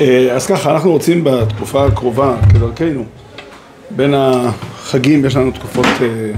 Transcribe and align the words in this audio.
אה, 0.00 0.32
אז 0.32 0.46
ככה, 0.46 0.70
אנחנו 0.70 0.90
רוצים 0.90 1.24
בתקופה 1.24 1.86
הקרובה, 1.86 2.36
כדרכנו, 2.52 3.04
בין 3.90 4.14
החגים 4.16 5.24
יש 5.24 5.36
לנו 5.36 5.50
תקופות 5.50 5.86
אה, 5.86 6.30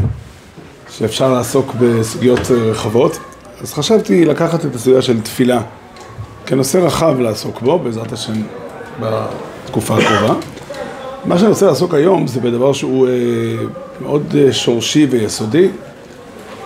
שאפשר 0.90 1.32
לעסוק 1.32 1.74
בסוגיות 1.80 2.50
אה, 2.50 2.56
רחבות, 2.56 3.18
אז 3.62 3.72
חשבתי 3.72 4.24
לקחת 4.24 4.64
את 4.64 4.74
הסוגיה 4.74 5.02
של 5.02 5.20
תפילה 5.20 5.62
כנושא 6.46 6.78
רחב 6.78 7.20
לעסוק 7.20 7.60
בו, 7.60 7.78
בעזרת 7.78 8.12
השם, 8.12 8.42
בתקופה 9.00 9.98
הקרובה. 9.98 10.34
מה 11.24 11.38
שאני 11.38 11.48
רוצה 11.48 11.66
לעסוק 11.66 11.94
היום 11.94 12.26
זה 12.26 12.40
בדבר 12.40 12.72
שהוא 12.72 13.08
מאוד 14.00 14.34
שורשי 14.52 15.06
ויסודי. 15.10 15.68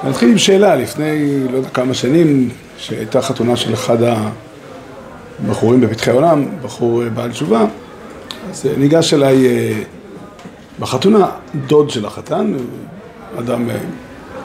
אני 0.02 0.10
אתחיל 0.10 0.30
עם 0.30 0.38
שאלה, 0.38 0.76
לפני 0.76 1.40
לא 1.52 1.56
יודע 1.56 1.68
כמה 1.68 1.94
שנים, 1.94 2.48
שהייתה 2.78 3.22
חתונה 3.22 3.56
של 3.56 3.74
אחד 3.74 4.02
ה... 4.02 4.28
בחורים 5.48 5.80
בפתחי 5.80 6.10
העולם, 6.10 6.44
בחור 6.62 7.02
אה, 7.02 7.08
בעל 7.08 7.30
תשובה, 7.30 7.66
אז 8.50 8.66
אה, 8.66 8.76
ניגש 8.76 9.14
אליי 9.14 9.46
אה, 9.46 9.82
בחתונה 10.80 11.26
דוד 11.66 11.90
של 11.90 12.06
החתן, 12.06 12.52
אדם, 13.38 13.68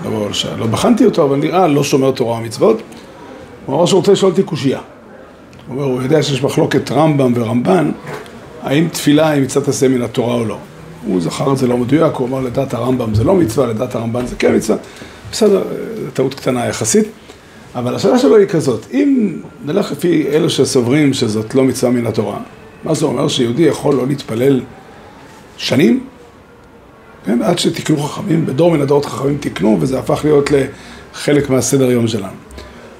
לא, 0.05 0.27
לא 0.57 0.67
בחנתי 0.67 1.05
אותו, 1.05 1.23
אבל 1.23 1.35
נראה 1.35 1.67
לא 1.67 1.83
שומר 1.83 2.11
תורה 2.11 2.38
ומצוות, 2.39 2.81
הוא 3.66 3.75
אמר 3.75 3.85
שהוא 3.85 3.97
רוצה 3.97 4.11
לשאול 4.11 4.31
אותי 4.31 4.44
קושייה. 4.44 4.80
הוא 5.67 5.75
אומר, 5.75 5.83
הוא 5.83 6.02
יודע 6.02 6.23
שיש 6.23 6.44
מחלוקת 6.44 6.91
רמב"ם 6.91 7.33
ורמב"ן, 7.35 7.91
האם 8.63 8.88
תפילה 8.88 9.30
היא 9.30 9.44
מצוות 9.44 9.67
עשה 9.67 9.88
מן 9.88 10.02
התורה 10.02 10.35
או 10.35 10.45
לא. 10.45 10.58
הוא 11.05 11.21
זכר 11.21 11.53
את 11.53 11.58
זה 11.58 11.67
לא 11.67 11.77
מדויק, 11.77 12.16
הוא 12.16 12.27
אמר 12.27 12.39
לדעת 12.39 12.73
הרמב"ם 12.73 13.16
זה 13.16 13.23
לא 13.23 13.35
מצווה, 13.35 13.67
לדעת 13.67 13.95
הרמב"ן 13.95 14.25
זה 14.25 14.35
כן 14.35 14.55
מצווה, 14.55 14.77
בסדר, 15.31 15.63
טעות 16.13 16.33
קטנה 16.33 16.66
יחסית. 16.66 17.08
אבל 17.75 17.95
השאלה 17.95 18.19
שלו 18.19 18.37
היא 18.37 18.47
כזאת, 18.47 18.85
אם 18.93 19.41
נלך 19.65 19.91
לפי 19.91 20.27
אלו 20.29 20.49
שסוברים 20.49 21.13
שזאת 21.13 21.55
לא 21.55 21.63
מצווה 21.63 21.91
מן 21.91 22.07
התורה, 22.07 22.39
מה 22.83 22.93
זה 22.93 23.05
אומר 23.05 23.27
שיהודי 23.27 23.63
יכול 23.63 23.95
לא 23.95 24.07
להתפלל 24.07 24.61
שנים? 25.57 26.03
כן, 27.25 27.41
עד 27.41 27.59
שתקנו 27.59 27.97
חכמים, 27.97 28.45
בדור 28.45 28.71
מן 28.71 28.81
הדורות 28.81 29.05
חכמים 29.05 29.38
תקנו, 29.39 29.77
וזה 29.79 29.99
הפך 29.99 30.21
להיות 30.23 30.49
לחלק 30.52 31.49
מהסדר 31.49 31.91
יום 31.91 32.07
שלנו. 32.07 32.33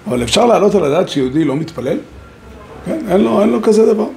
אבל 0.08 0.24
אפשר 0.24 0.46
להעלות 0.46 0.76
על 0.76 0.84
הדעת 0.84 1.10
שיהודי 1.10 1.44
לא 1.44 1.56
מתפלל? 1.56 1.98
כן, 2.86 3.00
אין 3.10 3.22
לו, 3.22 3.42
אין 3.42 3.50
לו 3.50 3.62
כזה 3.62 3.94
דבר. 3.94 4.08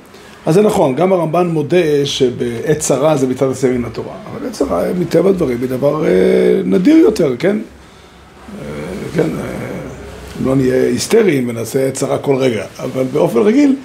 אז 0.46 0.54
זה 0.54 0.62
נכון, 0.62 0.94
גם 0.94 1.12
הרמב"ן 1.12 1.46
מודה 1.46 2.06
שבעת 2.06 2.78
צרה 2.78 3.16
זה 3.16 3.26
מצד 3.26 3.50
עשה 3.50 3.70
מן 3.78 3.84
התורה, 3.84 4.14
אבל 4.30 4.46
עת 4.46 4.52
צרה 4.52 4.82
מטבע 4.98 5.30
הדברים 5.30 5.58
היא 5.60 5.68
דבר 5.68 6.06
אה, 6.06 6.10
נדיר 6.64 6.96
יותר, 6.96 7.34
כן? 7.38 7.58
אה, 7.58 8.64
כן, 9.14 9.28
אה, 9.40 9.61
לא 10.44 10.56
נהיה 10.56 10.86
היסטריים 10.86 11.48
ונעשה 11.48 11.90
צרה 11.90 12.18
כל 12.18 12.36
רגע, 12.36 12.64
אבל 12.78 13.04
באופן 13.12 13.38
רגיל, 13.38 13.76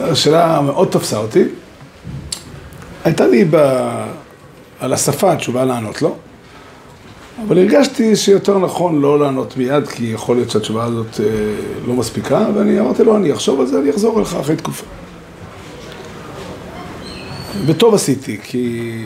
השאלה 0.00 0.60
מאוד 0.60 0.88
תפסה 0.88 1.18
אותי. 1.18 1.44
הייתה 3.04 3.26
לי 3.26 3.44
ב... 3.50 3.56
על 4.80 4.92
השפה 4.92 5.32
התשובה 5.32 5.64
לענות 5.64 6.02
לו, 6.02 6.16
אבל 7.46 7.58
הרגשתי 7.58 8.16
שיותר 8.16 8.58
נכון 8.58 9.00
לא 9.00 9.18
לענות 9.18 9.56
מיד, 9.56 9.88
כי 9.88 10.04
יכול 10.04 10.36
להיות 10.36 10.50
שהתשובה 10.50 10.84
הזאת 10.84 11.20
אה, 11.20 11.26
לא 11.86 11.94
מספיקה, 11.94 12.46
ואני 12.54 12.80
אמרתי 12.80 13.04
לו, 13.04 13.16
אני 13.16 13.32
אחשוב 13.32 13.60
על 13.60 13.66
זה, 13.66 13.78
אני 13.78 13.90
אחזור 13.90 14.18
אליך 14.18 14.34
אחרי 14.34 14.56
תקופה. 14.56 14.84
וטוב 17.66 17.94
עשיתי, 17.94 18.38
כי 18.42 19.04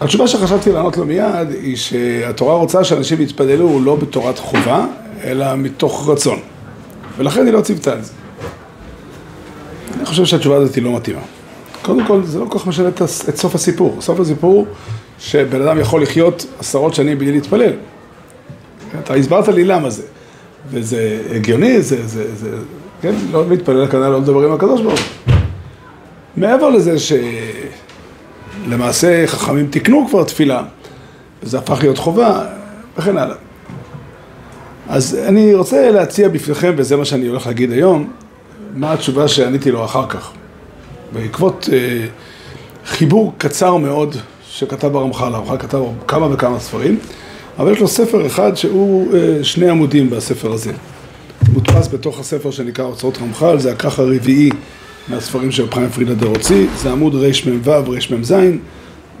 התשובה 0.00 0.28
שחשבתי 0.28 0.72
לענות 0.72 0.96
לו 0.96 1.04
מיד 1.04 1.50
היא 1.62 1.76
שהתורה 1.76 2.54
רוצה 2.54 2.84
שאנשים 2.84 3.20
יתפללו 3.20 3.80
לא 3.80 3.96
בתורת 3.96 4.38
חובה, 4.38 4.86
אלא 5.24 5.54
מתוך 5.56 6.08
רצון. 6.08 6.38
ולכן 7.16 7.46
היא 7.46 7.52
לא 7.52 7.60
ציוותה 7.60 7.92
על 7.92 8.02
זה. 8.02 8.12
אני 9.96 10.06
חושב 10.06 10.24
שהתשובה 10.24 10.56
הזאת 10.56 10.74
היא 10.74 10.84
לא 10.84 10.96
מתאימה. 10.96 11.20
קודם 11.82 12.06
כל, 12.06 12.22
זה 12.24 12.38
לא 12.38 12.46
כל 12.48 12.58
כך 12.58 12.66
משנה 12.66 12.88
את, 12.88 13.02
את 13.28 13.36
סוף 13.36 13.54
הסיפור. 13.54 13.96
סוף 14.00 14.20
הסיפור, 14.20 14.66
שבן 15.18 15.62
אדם 15.62 15.80
יכול 15.80 16.02
לחיות 16.02 16.46
עשרות 16.58 16.94
שנים 16.94 17.18
בלי 17.18 17.32
להתפלל. 17.32 17.72
אתה 18.98 19.14
הסברת 19.14 19.48
לי 19.48 19.64
למה 19.64 19.90
זה. 19.90 20.02
וזה 20.70 21.22
הגיוני, 21.34 21.82
זה, 21.82 22.06
זה, 22.06 22.34
זה, 22.34 22.56
כן, 23.02 23.14
לא 23.30 23.48
להתפלל 23.48 23.86
כנראה 23.86 24.08
לא 24.08 24.20
לדבר 24.20 24.46
עם 24.46 24.52
הקדוש 24.52 24.80
ברוך 24.80 25.00
הוא. 25.26 25.34
מעבר 26.36 26.70
לזה 26.70 26.98
שלמעשה 28.64 29.26
חכמים 29.26 29.66
תיקנו 29.66 30.06
כבר 30.08 30.24
תפילה, 30.24 30.62
וזה 31.42 31.58
הפך 31.58 31.78
להיות 31.82 31.98
חובה, 31.98 32.46
וכן 32.98 33.16
הלאה. 33.16 33.36
אז 34.88 35.18
אני 35.28 35.54
רוצה 35.54 35.90
להציע 35.90 36.28
בפניכם, 36.28 36.74
וזה 36.76 36.96
מה 36.96 37.04
שאני 37.04 37.26
הולך 37.26 37.46
להגיד 37.46 37.72
היום, 37.72 38.10
מה 38.74 38.92
התשובה 38.92 39.28
שעניתי 39.28 39.70
לו 39.70 39.84
אחר 39.84 40.06
כך. 40.08 40.30
בעקבות 41.12 41.68
אה, 41.72 42.06
חיבור 42.86 43.34
קצר 43.38 43.76
מאוד 43.76 44.16
שכתב 44.48 44.96
הרמח"ל, 44.96 45.34
הרמח"ל 45.34 45.58
כתב 45.58 45.82
כמה 46.08 46.28
וכמה 46.32 46.60
ספרים, 46.60 46.98
אבל 47.58 47.72
יש 47.72 47.80
לו 47.80 47.88
ספר 47.88 48.26
אחד 48.26 48.54
שהוא 48.54 49.14
אה, 49.14 49.44
שני 49.44 49.68
עמודים 49.68 50.10
בספר 50.10 50.52
הזה. 50.52 50.72
מודפס 51.52 51.88
בתוך 51.88 52.20
הספר 52.20 52.50
שנקרא 52.50 52.84
אוצרות 52.84 53.18
רמח"ל, 53.22 53.58
זה 53.58 53.72
הכרך 53.72 53.98
הרביעי 53.98 54.50
מהספרים 55.08 55.50
של 55.50 55.70
פריים 55.70 55.88
פרידה 55.88 56.14
דה 56.14 56.26
רוצי, 56.26 56.66
זה 56.76 56.92
עמוד 56.92 57.14
רמ"ו, 57.14 57.90
רמ"ז, 58.10 58.34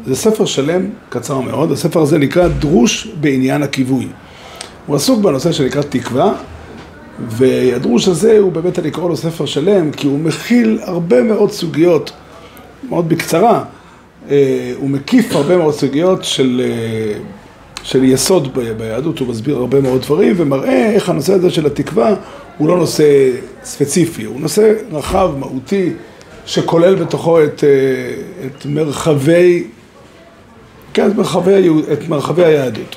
זה 0.06 0.16
ספר 0.16 0.44
שלם, 0.44 0.90
קצר 1.08 1.40
מאוד, 1.40 1.72
הספר 1.72 2.00
הזה 2.00 2.18
נקרא 2.18 2.48
דרוש 2.48 3.08
בעניין 3.20 3.62
הכיווי. 3.62 4.06
הוא 4.86 4.96
עסוק 4.96 5.20
בנושא 5.20 5.52
שנקרא 5.52 5.82
תקווה, 5.82 6.32
והדרוש 7.28 8.08
הזה 8.08 8.38
הוא 8.38 8.52
באמת, 8.52 8.78
אני 8.78 8.90
קורא 8.90 9.08
לו 9.08 9.16
ספר 9.16 9.46
שלם, 9.46 9.90
כי 9.90 10.06
הוא 10.06 10.18
מכיל 10.18 10.78
הרבה 10.82 11.22
מאוד 11.22 11.50
סוגיות, 11.50 12.12
מאוד 12.88 13.08
בקצרה, 13.08 13.64
אה, 14.30 14.72
הוא 14.76 14.90
מקיף 14.90 15.36
הרבה 15.36 15.56
מאוד 15.56 15.74
סוגיות 15.74 16.24
של, 16.24 16.62
אה, 16.64 17.18
של 17.84 18.04
יסוד 18.04 18.58
ביהדות, 18.78 19.18
הוא 19.18 19.28
מסביר 19.28 19.56
הרבה 19.56 19.80
מאוד 19.80 20.02
דברים, 20.02 20.34
ומראה 20.36 20.90
איך 20.90 21.08
הנושא 21.08 21.32
הזה 21.32 21.50
של 21.50 21.66
התקווה 21.66 22.14
הוא 22.58 22.68
לא 22.68 22.76
נושא 22.76 23.30
ספציפי, 23.64 24.24
הוא 24.24 24.40
נושא 24.40 24.72
רחב, 24.92 25.30
מהותי, 25.38 25.92
שכולל 26.46 26.94
בתוכו 26.94 27.44
את, 27.44 27.64
אה, 27.64 28.46
את 28.46 28.66
מרחבי, 28.66 29.64
כן, 30.94 31.10
את 31.10 31.16
מרחבי, 31.16 31.68
את 31.92 32.08
מרחבי 32.08 32.44
היהדות. 32.44 32.96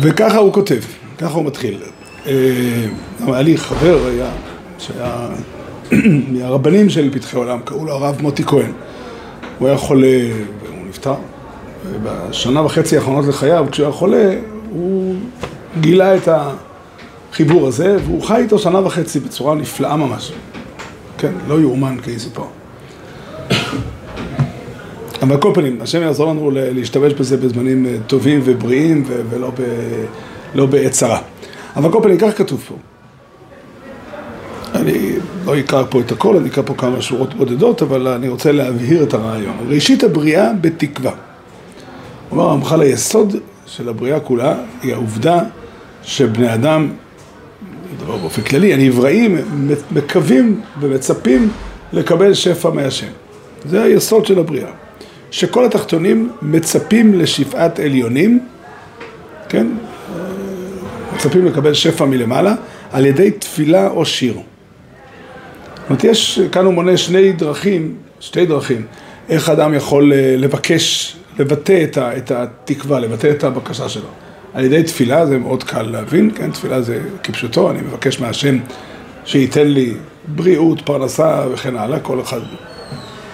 וככה 0.00 0.38
הוא 0.38 0.52
כותב, 0.52 0.80
ככה 1.18 1.34
הוא 1.34 1.44
מתחיל. 1.44 1.78
אה, 2.26 2.32
היה 3.26 3.42
לי 3.42 3.56
חבר, 3.56 4.06
היה, 4.06 4.30
שהיה 4.78 5.28
מהרבנים 6.32 6.90
של 6.90 7.10
פתחי 7.12 7.36
עולם, 7.36 7.58
קראו 7.64 7.84
לו 7.84 7.92
הרב 7.92 8.16
מוטי 8.20 8.44
כהן. 8.44 8.72
הוא 9.58 9.68
היה 9.68 9.76
חולה 9.76 10.18
והוא 10.62 10.86
נפטר. 10.88 11.14
ובשנה 11.86 12.62
וחצי 12.62 12.96
האחרונות 12.96 13.26
לחייו, 13.26 13.66
כשהוא 13.70 13.86
היה 13.86 13.92
חולה, 13.92 14.34
הוא 14.70 15.14
גילה 15.80 16.16
את 16.16 16.28
החיבור 17.32 17.68
הזה, 17.68 17.96
והוא 18.04 18.22
חי 18.22 18.36
איתו 18.36 18.58
שנה 18.58 18.86
וחצי 18.86 19.20
בצורה 19.20 19.54
נפלאה 19.54 19.96
ממש. 19.96 20.32
כן, 21.18 21.32
לא 21.48 21.60
יאומן 21.60 21.96
כאיזה 22.02 22.30
פה. 22.34 22.48
אבל 25.22 25.32
על 25.32 25.40
כל 25.40 25.50
פנים, 25.54 25.78
השם 25.80 26.02
יעזור 26.02 26.30
לנו 26.30 26.50
להשתמש 26.54 27.12
בזה 27.12 27.36
בזמנים 27.36 27.86
אה, 27.86 27.96
טובים 28.06 28.40
ובריאים 28.44 29.04
ולא 29.30 29.50
ב, 29.50 29.62
לא 30.54 30.66
בעת 30.66 30.92
צרה. 30.92 31.20
אבל 31.76 31.92
כל 31.92 32.00
פנים, 32.02 32.18
כך 32.18 32.38
כתוב 32.38 32.64
פה. 32.68 32.74
אני 34.74 35.12
לא 35.44 35.58
אקרא 35.58 35.84
פה 35.90 36.00
את 36.00 36.12
הכל, 36.12 36.36
אני 36.36 36.48
אקרא 36.48 36.62
פה 36.66 36.74
כמה 36.74 37.02
שורות 37.02 37.34
בודדות, 37.34 37.82
אבל 37.82 38.08
אני 38.08 38.28
רוצה 38.28 38.52
להבהיר 38.52 39.02
את 39.02 39.14
הרעיון. 39.14 39.56
ראשית 39.68 40.04
הבריאה 40.04 40.50
בתקווה. 40.60 41.12
כלומר, 42.28 42.50
המחל 42.50 42.80
היסוד 42.80 43.36
של 43.66 43.88
הבריאה 43.88 44.20
כולה 44.20 44.54
היא 44.82 44.94
העובדה 44.94 45.40
שבני 46.02 46.54
אדם, 46.54 46.92
דבר 47.98 48.16
באופן 48.16 48.42
כללי, 48.42 48.74
הנבראים 48.74 49.38
מקווים 49.90 50.60
ומצפים 50.80 51.50
לקבל 51.92 52.34
שפע 52.34 52.70
מהשם. 52.70 53.06
זה 53.64 53.82
היסוד 53.82 54.26
של 54.26 54.38
הבריאה. 54.38 54.70
שכל 55.30 55.64
התחתונים 55.64 56.32
מצפים 56.42 57.14
לשפעת 57.14 57.80
עליונים, 57.80 58.40
כן? 59.48 59.66
מצפים 61.14 61.46
לקבל 61.46 61.74
שפע 61.74 62.04
מלמעלה, 62.04 62.54
על 62.92 63.06
ידי 63.06 63.30
תפילה 63.30 63.88
או 63.88 64.06
שיר. 64.06 64.34
זאת 64.34 64.42
אומרת, 65.90 66.04
יש, 66.04 66.40
כאן 66.52 66.64
הוא 66.64 66.74
מונה 66.74 66.96
שני 66.96 67.32
דרכים, 67.32 67.94
שתי 68.20 68.46
דרכים, 68.46 68.86
איך 69.28 69.48
אדם 69.48 69.74
יכול 69.74 70.12
אה, 70.12 70.34
לבקש, 70.36 71.16
לבטא 71.38 71.84
את, 71.84 71.96
ה, 71.96 72.16
את 72.16 72.30
התקווה, 72.30 73.00
לבטא 73.00 73.30
את 73.30 73.44
הבקשה 73.44 73.88
שלו. 73.88 74.08
על 74.54 74.64
ידי 74.64 74.82
תפילה, 74.82 75.26
זה 75.26 75.38
מאוד 75.38 75.64
קל 75.64 75.82
להבין, 75.82 76.30
כן? 76.34 76.50
תפילה 76.50 76.82
זה 76.82 77.00
כפשוטו, 77.22 77.70
אני 77.70 77.80
מבקש 77.80 78.20
מהשם 78.20 78.58
שייתן 79.24 79.66
לי 79.66 79.94
בריאות, 80.28 80.80
פרנסה 80.80 81.44
וכן 81.52 81.76
הלאה, 81.76 82.00
כל 82.00 82.20
אחד, 82.20 82.40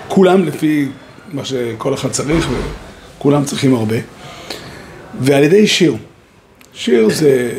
כולם 0.09 0.45
לפי 0.45 0.89
מה 1.33 1.45
שכל 1.45 1.95
אחד 1.95 2.11
צריך, 2.11 2.49
וכולם 3.19 3.45
צריכים 3.45 3.75
הרבה. 3.75 3.97
ועל 5.21 5.45
ידי 5.45 5.67
שיר. 5.67 5.97
שיר 6.73 7.09
זה 7.11 7.50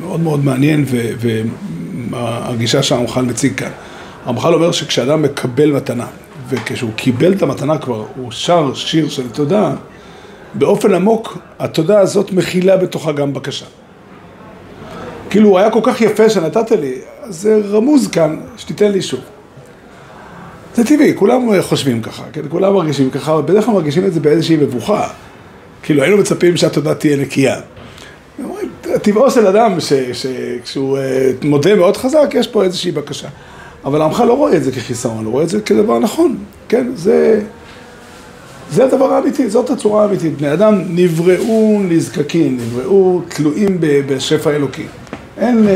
מאוד 0.00 0.20
מאוד 0.20 0.44
מעניין 0.44 0.84
ו- 0.86 1.42
הגישה 2.12 2.82
שהרמח"ל 2.82 3.22
מציג 3.22 3.54
כאן. 3.54 3.70
הרמח"ל 4.24 4.54
אומר 4.54 4.72
שכשאדם 4.72 5.22
מקבל 5.22 5.70
מתנה, 5.72 6.06
וכשהוא 6.48 6.90
קיבל 6.96 7.32
את 7.32 7.42
המתנה 7.42 7.78
כבר, 7.78 8.04
הוא 8.16 8.32
שר 8.32 8.74
שיר 8.74 9.08
של 9.08 9.28
תודה, 9.28 9.72
באופן 10.54 10.94
עמוק 10.94 11.38
התודה 11.58 12.00
הזאת 12.00 12.32
מכילה 12.32 12.76
בתוכה 12.76 13.12
גם 13.12 13.34
בקשה. 13.34 13.66
כאילו 15.30 15.48
הוא 15.48 15.58
היה 15.58 15.70
כל 15.70 15.80
כך 15.82 16.00
יפה 16.00 16.30
שנתת 16.30 16.70
לי, 16.70 16.94
אז 17.22 17.40
זה 17.40 17.60
רמוז 17.70 18.08
כאן, 18.08 18.40
שתיתן 18.56 18.92
לי 18.92 19.02
שוב. 19.02 19.20
זה 20.74 20.84
טבעי, 20.84 21.12
כולם 21.16 21.62
חושבים 21.62 22.02
ככה, 22.02 22.22
כן? 22.32 22.40
כולם 22.48 22.74
מרגישים 22.74 23.10
ככה, 23.10 23.42
בדרך 23.42 23.64
כלל 23.64 23.74
מרגישים 23.74 24.06
את 24.06 24.12
זה 24.12 24.20
באיזושהי 24.20 24.56
מבוכה. 24.56 25.08
כאילו 25.82 26.02
היינו 26.02 26.16
מצפים 26.16 26.56
שהתודה 26.56 26.94
תהיה 26.94 27.16
נקייה. 27.16 27.56
טבעו 29.02 29.30
של 29.30 29.46
אדם, 29.46 29.76
שכשהוא 30.12 30.98
אה, 30.98 31.30
מודה 31.42 31.74
מאוד 31.74 31.96
חזק, 31.96 32.30
יש 32.34 32.48
פה 32.48 32.64
איזושהי 32.64 32.92
בקשה. 32.92 33.28
אבל 33.84 34.02
עמך 34.02 34.20
לא 34.20 34.36
רואה 34.36 34.56
את 34.56 34.64
זה 34.64 34.72
כחיסרון, 34.72 35.24
הוא 35.24 35.32
רואה 35.32 35.44
את 35.44 35.48
זה 35.48 35.60
כדבר 35.60 35.98
נכון, 35.98 36.36
כן? 36.68 36.86
זה, 36.94 37.42
זה 38.70 38.84
הדבר 38.84 39.12
האמיתי, 39.12 39.50
זאת 39.50 39.70
הצורה 39.70 40.02
האמיתית. 40.02 40.38
בני 40.38 40.52
אדם 40.52 40.82
נבראו 40.88 41.80
נזקקים, 41.88 42.56
נבראו 42.56 43.20
תלויים 43.28 43.78
בשפע 43.80 44.50
אלוקי. 44.50 44.86
אין, 45.38 45.68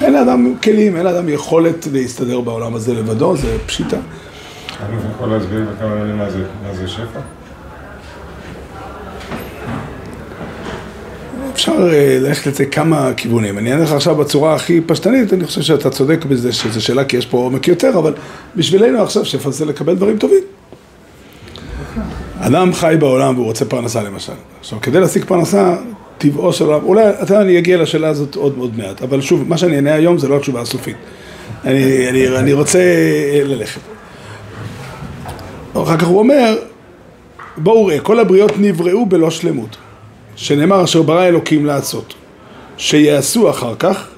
אין 0.00 0.12
לאדם 0.12 0.54
כלים, 0.62 0.96
אין 0.96 1.04
לאדם 1.04 1.28
יכולת 1.28 1.86
להסתדר 1.92 2.40
בעולם 2.40 2.74
הזה 2.74 2.94
לבדו, 2.94 3.36
זה 3.36 3.56
פשיטה. 3.66 3.96
אני 4.80 4.96
יכול 5.14 5.28
להסביר 5.28 5.64
בכמה 5.76 5.94
מילים 5.94 6.18
מה 6.18 6.74
זה 6.74 6.88
שפע? 6.88 7.20
אפשר 11.56 11.88
אה, 11.92 12.18
ללכת 12.20 12.46
לזה 12.46 12.66
כמה 12.66 13.10
כיוונים. 13.16 13.58
אני 13.58 13.72
אענה 13.72 13.82
לך 13.82 13.92
עכשיו 13.92 14.14
בצורה 14.14 14.54
הכי 14.54 14.80
פשטנית, 14.80 15.32
אני 15.32 15.44
חושב 15.44 15.62
שאתה 15.62 15.90
צודק 15.90 16.24
בזה 16.24 16.52
שזו 16.52 16.84
שאלה 16.84 17.04
כי 17.04 17.16
יש 17.16 17.26
פה 17.26 17.38
עומק 17.38 17.68
יותר, 17.68 17.98
אבל 17.98 18.12
בשבילנו 18.56 19.02
עכשיו 19.02 19.24
שפע 19.24 19.50
זה 19.50 19.64
לקבל 19.64 19.94
דברים 19.94 20.18
טובים. 20.18 20.42
אדם 22.38 22.72
חי 22.72 22.96
בעולם 22.98 23.34
והוא 23.34 23.46
רוצה 23.46 23.64
פרנסה 23.64 24.02
למשל. 24.02 24.32
עכשיו, 24.60 24.80
כדי 24.80 25.00
להשיג 25.00 25.24
פרנסה, 25.24 25.76
טבעו 26.18 26.52
של 26.52 26.64
העולם, 26.64 26.84
אולי, 26.84 27.10
אתה 27.10 27.22
יודע, 27.22 27.40
אני 27.40 27.58
אגיע 27.58 27.82
לשאלה 27.82 28.08
הזאת 28.08 28.34
עוד 28.34 28.58
מאוד 28.58 28.78
מעט, 28.78 29.02
אבל 29.02 29.20
שוב, 29.20 29.48
מה 29.48 29.58
שאני 29.58 29.76
אענה 29.76 29.94
היום 29.94 30.18
זה 30.18 30.28
לא 30.28 30.36
התשובה 30.36 30.60
הסופית. 30.60 30.96
אני, 31.64 32.08
אני, 32.08 32.28
אני 32.38 32.52
רוצה 32.52 32.78
ללכת. 33.44 33.80
אחר 35.72 35.96
כך 35.96 36.06
הוא 36.06 36.18
אומר, 36.18 36.56
בואו 37.56 37.86
ראה, 37.86 38.00
כל 38.00 38.20
הבריות 38.20 38.52
נבראו 38.58 39.06
בלא 39.06 39.30
שלמות. 39.30 39.76
שנאמר 40.36 40.84
אשר 40.84 41.02
ברא 41.02 41.26
אלוקים 41.26 41.66
לעשות, 41.66 42.14
שיעשו 42.76 43.50
אחר 43.50 43.74
כך 43.78 44.08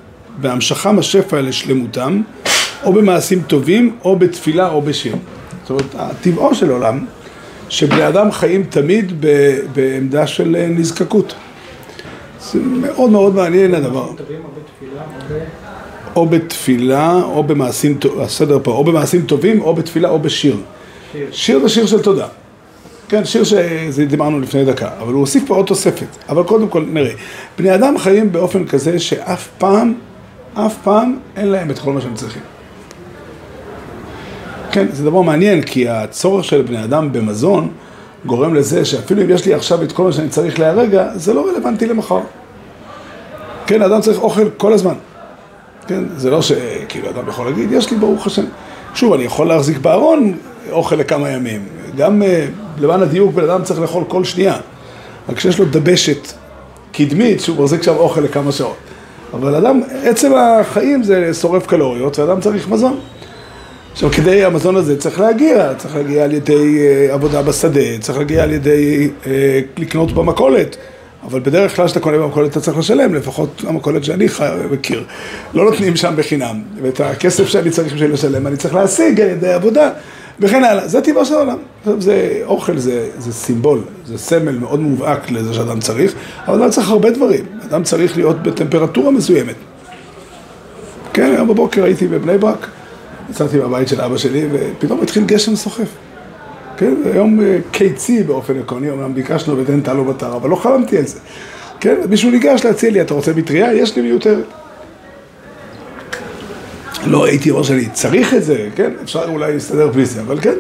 בהמשכם 0.41 0.99
השפע 0.99 1.41
לשלמותם, 1.41 2.23
או 2.85 2.93
במעשים 2.93 3.43
טובים, 3.43 3.97
או 4.05 4.17
בתפילה, 4.17 4.71
או 4.71 4.83
בשם. 4.83 5.17
זאת 5.63 5.71
אומרת, 5.71 5.95
הטבעו 5.95 6.55
של 6.55 6.71
עולם, 6.71 7.05
שבני 7.69 8.09
אדם 8.09 8.33
חיים 8.33 8.63
תמיד 8.63 9.25
בעמדה 9.73 10.27
של 10.27 10.57
נזקקות. 10.71 11.35
זה 12.41 12.59
מאוד 12.61 13.11
מאוד 13.11 13.35
מעניין 13.35 13.75
הדבר. 13.75 14.11
או 16.17 16.27
בתפילה, 16.27 17.23
או 17.23 17.45
במעשים, 17.45 17.99
הסדר 18.21 18.59
פה, 18.63 18.71
או 18.71 18.85
במעשים 18.85 19.23
טובים, 19.23 19.61
או 19.61 19.75
בתפילה, 19.75 20.09
או 20.09 20.19
בשיר. 20.19 20.57
שיר 21.33 21.59
זה 21.59 21.69
שיר 21.69 21.87
של 21.87 22.03
תודה. 22.03 22.27
כן, 23.09 23.25
שיר 23.25 23.45
שזה 23.45 24.05
דיברנו 24.05 24.41
לפני 24.41 24.65
דקה, 24.65 24.91
אבל 24.99 25.13
הוא 25.13 25.21
הוסיף 25.21 25.45
פה 25.47 25.55
עוד 25.55 25.67
תוספת. 25.67 26.07
אבל 26.29 26.43
קודם 26.43 26.69
כל 26.69 26.85
נראה, 26.89 27.13
בני 27.59 27.75
אדם 27.75 27.99
חיים 27.99 28.33
באופן 28.33 28.67
כזה 28.67 28.99
שאף 28.99 29.49
פעם, 29.59 29.95
אף 30.55 30.77
פעם 30.83 31.19
אין 31.37 31.49
להם 31.49 31.71
את 31.71 31.79
כל 31.79 31.93
מה 31.93 32.01
שהם 32.01 32.15
צריכים. 32.15 32.43
כן, 34.73 34.87
זה 34.93 35.05
דבר 35.05 35.23
מעניין, 35.23 35.63
כי 35.63 35.89
הצורך 35.89 36.45
של 36.45 36.63
בני 36.63 36.85
אדם 36.85 37.13
במזון 37.13 37.69
גורם 38.27 38.55
לזה 38.55 38.85
שאפילו 38.85 39.23
אם 39.23 39.31
יש 39.31 39.47
לי 39.47 39.55
עכשיו 39.55 39.83
את 39.83 39.93
כל 39.93 40.03
מה 40.03 40.13
שאני 40.13 40.29
צריך 40.29 40.61
להרגע, 40.61 41.09
זה 41.15 41.35
לא 41.35 41.49
רלוונטי 41.49 41.87
למחר. 41.87 42.21
כן, 43.67 43.83
אדם 43.83 44.01
צריך 44.01 44.19
אוכל 44.19 44.51
כל 44.57 44.73
הזמן. 44.73 44.95
כן, 45.87 46.05
זה 46.17 46.31
לא 46.31 46.43
שכאילו 46.43 47.11
אדם 47.11 47.29
יכול 47.29 47.47
להגיד, 47.47 47.73
יש 47.73 47.91
לי 47.91 47.97
ברוך 47.97 48.27
השם. 48.27 48.45
שוב, 48.95 49.13
אני 49.13 49.25
יכול 49.25 49.47
להחזיק 49.47 49.79
בארון 49.79 50.37
אוכל 50.71 50.97
לכמה 50.97 51.31
ימים. 51.31 51.65
גם 51.97 52.23
אה, 52.23 52.47
למען 52.81 53.03
הדיוק 53.03 53.35
בן 53.35 53.45
אדם 53.45 53.63
צריך 53.63 53.81
לאכול 53.81 54.05
כל 54.09 54.25
שנייה. 54.25 54.57
רק 55.29 55.37
כשיש 55.37 55.59
לו 55.59 55.65
דבשת 55.71 56.33
קדמית 56.93 57.41
שהוא 57.41 57.57
מחזיק 57.63 57.83
שם 57.83 57.97
אוכל 57.97 58.21
לכמה 58.21 58.53
שעות. 58.53 58.77
אבל 59.35 59.55
אדם, 59.55 59.81
עצם 60.05 60.33
החיים 60.35 61.03
זה 61.03 61.35
שורף 61.35 61.67
קלוריות 61.67 62.19
ואדם 62.19 62.41
צריך 62.41 62.69
מזון. 62.69 62.99
עכשיו, 63.93 64.11
כדי 64.11 64.45
המזון 64.45 64.77
הזה 64.77 64.99
צריך 64.99 65.21
להגיע, 65.21 65.75
צריך 65.75 65.97
להגיע 65.97 66.25
על 66.25 66.33
ידי 66.33 66.79
אה, 66.79 67.15
עבודה 67.15 67.43
בשדה, 67.43 67.99
צריך 68.01 68.19
להגיע 68.19 68.43
על 68.43 68.53
ידי 68.53 69.11
אה, 69.27 69.61
לקנות 69.79 70.13
במכולת. 70.13 70.77
אבל 71.25 71.41
בדרך 71.41 71.77
כלל 71.77 71.87
כשאתה 71.87 72.01
קונה 72.01 72.19
במכולת 72.19 72.51
אתה 72.51 72.61
צריך 72.61 72.79
לשלם, 72.79 73.15
לפחות 73.15 73.65
המכולת 73.67 74.05
שאני 74.05 74.29
חי, 74.29 74.49
מכיר. 74.71 75.05
לא 75.55 75.65
נותנים 75.65 75.97
שם 75.97 76.15
בחינם, 76.17 76.63
ואת 76.83 77.01
הכסף 77.01 77.49
שאני 77.49 77.71
צריך 77.71 77.95
בשביל 77.95 78.13
לשלם 78.13 78.47
אני 78.47 78.57
צריך 78.57 78.75
להשיג 78.75 79.21
על 79.21 79.29
ידי 79.29 79.53
עבודה. 79.53 79.91
וכן 80.41 80.65
הלאה, 80.65 80.89
זה 80.89 81.01
טבעו 81.01 81.25
של 81.25 81.35
העולם. 81.35 81.59
זה 81.99 82.41
אוכל, 82.45 82.79
זה, 82.79 83.09
זה 83.19 83.33
סימבול, 83.33 83.81
זה 84.07 84.19
סמל 84.19 84.59
מאוד 84.59 84.81
מובהק 84.81 85.31
לזה 85.31 85.55
שאדם 85.55 85.81
צריך, 85.81 86.15
אבל 86.47 86.63
אדם 86.63 86.71
צריך 86.71 86.91
הרבה 86.91 87.11
דברים. 87.11 87.45
אדם 87.69 87.83
צריך 87.83 88.17
להיות 88.17 88.43
בטמפרטורה 88.43 89.11
מסוימת. 89.11 89.55
כן, 91.13 91.33
היום 91.35 91.49
בבוקר 91.49 91.85
הייתי 91.85 92.09
בבני 92.09 92.39
ברק, 92.39 92.67
יצאתי 93.31 93.59
מהבית 93.59 93.89
של 93.89 94.01
אבא 94.01 94.17
שלי, 94.17 94.47
ופתאום 94.53 95.03
התחיל 95.03 95.25
גשם 95.25 95.57
סוחף. 95.57 95.89
כן, 96.77 96.95
היום 97.13 97.41
אה, 97.41 97.59
קיצי 97.71 98.23
באופן 98.23 98.59
עקרוני, 98.59 98.91
אמנם 98.91 99.15
ביקשנו 99.15 99.59
ותן 99.59 99.81
טלו 99.81 100.05
בתר, 100.05 100.37
אבל 100.37 100.51
לא 100.51 100.57
חלמתי 100.57 100.99
על 100.99 101.07
זה. 101.07 101.19
כן, 101.81 101.95
מישהו 102.09 102.31
ניגש 102.31 102.65
להציע 102.65 102.91
לי, 102.91 103.01
אתה 103.01 103.15
רוצה 103.15 103.33
מטריה? 103.37 103.75
יש 103.75 103.97
לי 103.97 104.03
מיותרת. 104.03 104.45
לא 107.07 107.25
הייתי 107.27 107.51
אומר 107.51 107.63
שאני 107.63 107.89
צריך 107.93 108.35
את 108.35 108.45
זה, 108.45 108.69
כן? 108.77 108.91
אפשר 109.03 109.25
אולי 109.29 109.53
להסתדר 109.53 109.89
בלי 109.89 110.05
זה, 110.05 110.21
אבל 110.21 110.41
כן, 110.41 110.55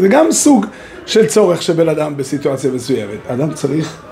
זה 0.00 0.08
גם 0.08 0.32
סוג 0.32 0.66
של 1.06 1.26
צורך 1.26 1.62
של 1.62 1.72
בן 1.72 1.88
אדם 1.88 2.16
בסיטואציה 2.16 2.70
מסוימת. 2.70 3.18
אדם 3.28 3.54
צריך 3.54 4.02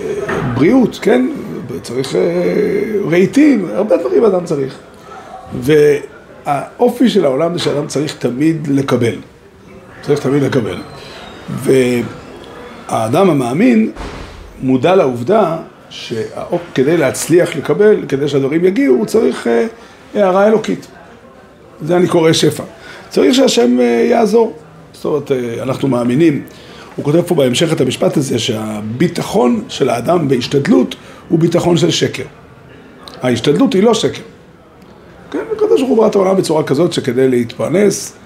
אה, 0.00 0.06
בריאות, 0.54 0.98
כן? 1.02 1.26
צריך 1.82 2.16
אה, 2.16 2.20
רהיטים, 3.10 3.68
הרבה 3.74 3.96
דברים 3.96 4.24
אדם 4.24 4.44
צריך. 4.44 4.78
והאופי 5.60 7.08
של 7.08 7.24
העולם 7.24 7.52
זה 7.52 7.58
שאדם 7.58 7.86
צריך 7.86 8.16
תמיד 8.18 8.68
לקבל. 8.70 9.14
צריך 10.02 10.20
תמיד 10.20 10.42
לקבל. 10.42 10.76
והאדם 12.88 13.30
המאמין 13.30 13.90
מודע 14.62 14.94
לעובדה 14.94 15.56
שכדי 15.90 16.96
להצליח 16.96 17.56
לקבל, 17.56 17.96
כדי 18.08 18.28
שהדברים 18.28 18.64
יגיעו, 18.64 18.96
הוא 18.96 19.06
צריך... 19.06 19.48
הערה 20.14 20.46
אלוקית. 20.46 20.86
זה 21.86 21.96
אני 21.96 22.08
קורא 22.08 22.32
שפע. 22.32 22.62
צריך 23.08 23.34
שהשם 23.34 23.80
אה, 23.80 23.84
יעזור. 24.10 24.56
זאת 24.92 25.04
אומרת, 25.04 25.32
אה, 25.32 25.62
אנחנו 25.62 25.88
מאמינים, 25.88 26.42
הוא 26.96 27.04
כותב 27.04 27.22
פה 27.22 27.34
בהמשך 27.34 27.72
את 27.72 27.80
המשפט 27.80 28.16
הזה, 28.16 28.38
שהביטחון 28.38 29.64
של 29.68 29.88
האדם 29.88 30.28
בהשתדלות 30.28 30.94
הוא 31.28 31.38
ביטחון 31.38 31.76
של 31.76 31.90
שקר. 31.90 32.24
ההשתדלות 33.22 33.72
היא 33.72 33.82
לא 33.82 33.94
שקר. 33.94 34.22
כן, 35.30 35.38
הקדוש 35.52 35.80
ברוך 35.80 35.90
הוא 35.90 35.96
ברא 35.96 36.06
את 36.06 36.14
העולם 36.14 36.36
בצורה 36.36 36.62
כזאת 36.62 36.92
שכדי 36.92 37.28
להתפרנס 37.28 38.16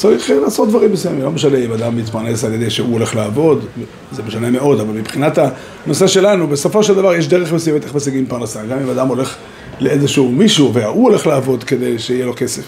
צריך 0.00 0.30
אה, 0.30 0.40
לעשות 0.40 0.68
דברים 0.68 0.92
מסוימים, 0.92 1.22
לא 1.22 1.30
משנה 1.30 1.58
אם 1.58 1.72
אדם 1.72 1.96
מתפרנס 1.96 2.44
על 2.44 2.54
ידי 2.54 2.70
שהוא 2.70 2.92
הולך 2.92 3.16
לעבוד, 3.16 3.64
זה 4.12 4.22
משנה 4.22 4.50
מאוד, 4.50 4.80
אבל 4.80 4.94
מבחינת 4.94 5.38
הנושא 5.86 6.06
שלנו, 6.06 6.46
בסופו 6.46 6.82
של 6.82 6.94
דבר 6.94 7.14
יש 7.14 7.28
דרך 7.28 7.52
מסוימת 7.52 7.84
איך 7.84 7.94
משיגים 7.94 8.26
פרנסה, 8.26 8.62
גם 8.62 8.78
אם 8.78 8.90
אדם 8.90 9.08
הולך 9.08 9.36
לאיזשהו 9.80 10.28
מישהו 10.28 10.74
והוא 10.74 11.08
הולך 11.08 11.26
לעבוד 11.26 11.64
כדי 11.64 11.98
שיהיה 11.98 12.26
לו 12.26 12.32
כסף. 12.36 12.62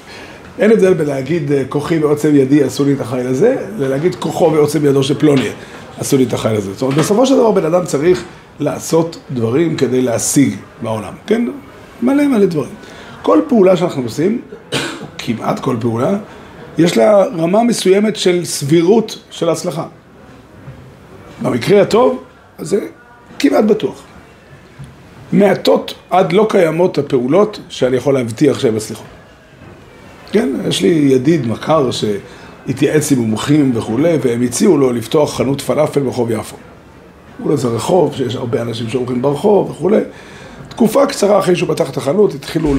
אין 0.58 0.70
הבדל 0.70 0.94
בלהגיד 0.94 1.52
אה, 1.52 1.62
כוחי 1.68 1.98
ועוצם 1.98 2.36
ידי 2.36 2.62
עשו 2.62 2.84
לי 2.84 2.92
את 2.92 3.00
החיל 3.00 3.26
הזה, 3.26 3.56
ללהגיד 3.78 4.14
כוחו 4.14 4.52
ועוצם 4.52 4.86
ידו 4.86 5.02
של 5.02 5.18
פלוני 5.18 5.48
עשו 5.98 6.16
לי 6.16 6.24
את 6.24 6.32
החיל 6.32 6.50
הזה. 6.50 6.72
זאת 6.72 6.82
אומרת, 6.82 6.98
בסופו 6.98 7.26
של 7.26 7.36
דבר 7.36 7.50
בן 7.50 7.64
אדם 7.64 7.84
צריך 7.84 8.24
לעשות 8.60 9.18
דברים 9.30 9.76
כדי 9.76 10.02
להשיג 10.02 10.54
בעולם, 10.82 11.12
כן? 11.26 11.48
מלא 12.02 12.28
מלא 12.28 12.46
דברים. 12.46 12.74
כל 13.22 13.40
פעולה 13.48 13.76
שאנחנו 13.76 14.02
עושים, 14.02 14.40
או 14.72 14.78
כמעט 15.18 15.60
כל 15.60 15.76
פעולה, 15.80 16.16
יש 16.78 16.96
לה 16.96 17.24
רמה 17.24 17.62
מסוימת 17.62 18.16
של 18.16 18.44
סבירות 18.44 19.18
של 19.30 19.48
הצלחה. 19.48 19.86
במקרה 21.42 21.82
הטוב, 21.82 22.22
זה 22.58 22.80
כמעט 23.38 23.64
בטוח. 23.64 24.02
מעטות 25.32 25.94
עד 26.10 26.32
לא 26.32 26.46
קיימות 26.48 26.98
הפעולות 26.98 27.60
שאני 27.68 27.96
יכול 27.96 28.14
להבטיח 28.14 28.58
שהן 28.58 28.76
מצליחות. 28.76 29.06
כן, 30.32 30.48
יש 30.68 30.82
לי 30.82 30.88
ידיד, 30.88 31.46
מכר, 31.46 31.90
שהתייעץ 31.90 33.12
עם 33.12 33.18
מומחים 33.18 33.72
וכולי, 33.74 34.18
והם 34.22 34.42
הציעו 34.42 34.78
לו 34.78 34.92
לפתוח 34.92 35.36
חנות 35.36 35.60
פלאפל 35.60 36.00
ברחוב 36.00 36.30
יפו. 36.30 36.56
אולי 37.44 37.56
זה 37.56 37.68
רחוב, 37.68 38.14
שיש 38.14 38.36
הרבה 38.36 38.62
אנשים 38.62 38.88
שהולכים 38.88 39.22
ברחוב 39.22 39.70
וכולי. 39.70 40.00
תקופה 40.68 41.06
קצרה 41.06 41.38
אחרי 41.38 41.56
שהוא 41.56 41.74
פתח 41.74 41.90
את 41.90 41.96
החנות, 41.96 42.34
התחילו 42.34 42.74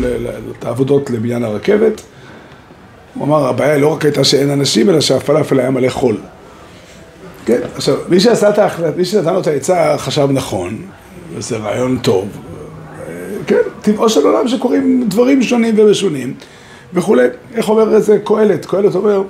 את 0.60 0.66
העבודות 0.66 1.10
לבניין 1.10 1.44
הרכבת. 1.44 2.02
הוא 3.14 3.26
אמר, 3.26 3.48
הבעיה 3.48 3.78
לא 3.78 3.88
רק 3.88 4.06
הייתה 4.06 4.24
שאין 4.24 4.50
אנשים, 4.50 4.90
אלא 4.90 5.02
שהפלאפל 5.02 5.60
היה 5.60 5.70
מלא 5.70 5.90
חול. 5.90 6.18
כן, 7.46 7.60
עכשיו, 7.76 7.96
מי 8.10 8.20
שעשה 8.20 8.50
את 8.50 8.58
ההחלטה, 8.58 8.98
מי 8.98 9.06
שנתן 9.06 9.34
לו 9.34 9.40
את 9.40 9.48
העצה 9.48 9.98
חשב 9.98 10.28
נכון, 10.32 10.82
וזה 11.36 11.58
רעיון 11.58 11.98
טוב. 12.02 12.28
כן, 13.48 13.58
טבעו 13.82 14.10
של 14.10 14.26
עולם 14.26 14.48
שקורים 14.48 15.06
דברים 15.08 15.44
שונים 15.44 15.80
ומשונים 15.80 16.34
וכולי. 16.94 17.28
איך 17.54 17.70
אומר 17.70 17.96
איזה 17.96 18.20
קהלת? 18.24 18.66
קהלת 18.66 18.96
אומר, 18.96 19.24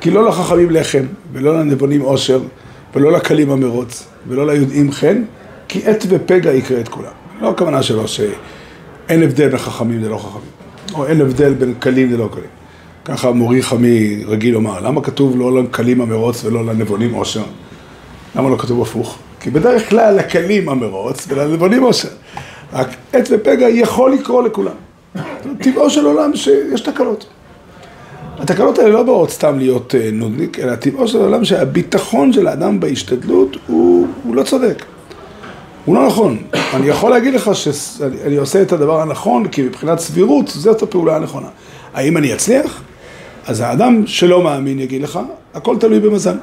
כי 0.00 0.10
לא 0.10 0.28
לחכמים 0.28 0.70
לחם, 0.70 1.04
ולא 1.32 1.60
לנבונים 1.60 2.00
עושר, 2.00 2.40
ולא 2.94 3.12
לקלים 3.12 3.50
המרוץ, 3.50 4.06
ולא 4.28 4.46
ליודעים 4.46 4.92
חן, 4.92 5.22
כי 5.68 5.82
עת 5.84 6.06
ופגע 6.08 6.52
יקרה 6.52 6.80
את 6.80 6.88
כולם. 6.88 7.12
לא 7.40 7.50
הכוונה 7.50 7.82
שלו 7.82 8.08
שאין 8.08 9.22
הבדל 9.22 9.48
בין 9.48 9.58
חכמים 9.58 10.04
ללא 10.04 10.18
חכמים, 10.18 10.50
או 10.94 11.06
אין 11.06 11.20
הבדל 11.20 11.54
בין 11.54 11.74
קלים 11.78 12.12
ללא 12.12 12.28
קלים. 12.32 12.50
ככה 13.04 13.30
מורי 13.30 13.62
חמי 13.62 14.24
רגיל 14.26 14.54
לומר, 14.54 14.80
למה 14.80 15.02
כתוב 15.02 15.38
לא 15.38 15.62
לקלים 15.62 16.00
המרוץ 16.00 16.44
ולא 16.44 16.66
לנבונים 16.66 17.14
עושר? 17.14 17.44
למה 18.36 18.50
לא 18.50 18.56
כתוב 18.56 18.82
הפוך? 18.82 19.18
כי 19.44 19.50
בדרך 19.50 19.88
כלל 19.88 20.14
לקלים 20.14 20.68
המרוץ 20.68 21.26
ולנבונים 21.28 21.82
עושר. 21.82 22.08
רק 22.72 22.88
עת 23.12 23.28
ופגע 23.30 23.68
יכול 23.68 24.12
לקרות 24.12 24.44
לכולם. 24.44 24.72
טבעו 25.60 25.90
של 25.90 26.04
עולם 26.04 26.36
שיש 26.36 26.80
תקלות. 26.80 27.26
התקלות 28.38 28.78
האלה 28.78 28.90
לא 28.90 29.02
באות 29.02 29.30
סתם 29.30 29.58
להיות 29.58 29.94
אה, 29.94 30.10
נודניק, 30.12 30.58
אלא 30.58 30.74
טבעו 30.76 31.08
של 31.08 31.18
עולם 31.18 31.44
שהביטחון 31.44 32.32
של 32.32 32.46
האדם 32.46 32.80
בהשתדלות 32.80 33.56
הוא, 33.66 34.06
הוא 34.24 34.36
לא 34.36 34.42
צודק. 34.42 34.84
הוא 35.84 35.94
לא 35.94 36.06
נכון. 36.06 36.38
אני 36.74 36.86
יכול 36.86 37.10
להגיד 37.10 37.34
לך 37.34 37.50
שאני 37.54 38.36
עושה 38.36 38.62
את 38.62 38.72
הדבר 38.72 39.00
הנכון, 39.00 39.48
כי 39.48 39.62
מבחינת 39.62 39.98
סבירות 39.98 40.48
זאת 40.48 40.82
הפעולה 40.82 41.16
הנכונה. 41.16 41.48
האם 41.94 42.16
אני 42.16 42.34
אצליח? 42.34 42.82
אז 43.46 43.60
האדם 43.60 44.06
שלא 44.06 44.42
מאמין 44.42 44.78
יגיד 44.78 45.02
לך, 45.02 45.18
הכל 45.54 45.76
תלוי 45.80 46.00
במזל. 46.00 46.36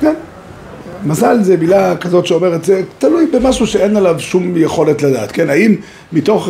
כן. 0.00 0.14
מזל 1.04 1.42
זה 1.42 1.56
מילה 1.56 1.96
כזאת 1.96 2.26
שאומרת, 2.26 2.64
זה 2.64 2.82
תלוי 2.98 3.26
במשהו 3.26 3.66
שאין 3.66 3.96
עליו 3.96 4.20
שום 4.20 4.56
יכולת 4.56 5.02
לדעת, 5.02 5.32
כן? 5.32 5.50
האם 5.50 5.74
מתוך 6.12 6.48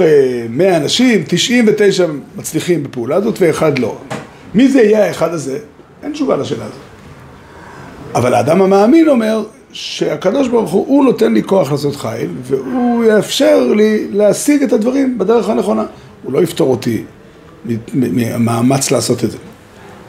100 0.51 0.71
אה, 0.71 0.77
אנשים, 0.77 1.23
99 1.27 2.07
מצליחים 2.37 2.83
בפעולה 2.83 3.17
הזאת 3.17 3.39
ואחד 3.41 3.79
לא. 3.79 3.97
מי 4.55 4.69
זה 4.69 4.83
יהיה 4.83 5.07
האחד 5.07 5.35
הזה? 5.35 5.59
אין 6.03 6.13
תשובה 6.13 6.37
לשאלה 6.37 6.65
הזאת. 6.65 6.79
אבל 8.15 8.35
האדם 8.35 8.63
המאמין 8.63 9.09
אומר 9.09 9.45
שהקדוש 9.73 10.49
ברוך 10.49 10.71
הוא, 10.71 10.87
הוא 10.87 11.05
נותן 11.05 11.33
לי 11.33 11.43
כוח 11.43 11.73
לעשות 11.73 11.97
חיל, 11.97 12.31
והוא 12.43 13.05
יאפשר 13.05 13.73
לי 13.77 14.09
להשיג 14.13 14.63
את 14.63 14.73
הדברים 14.73 15.19
בדרך 15.19 15.49
הנכונה. 15.49 15.85
הוא 16.23 16.33
לא 16.33 16.43
יפתור 16.43 16.71
אותי 16.71 17.03
מהמאמץ 17.95 18.91
לעשות 18.91 19.25
את 19.25 19.31
זה. 19.31 19.39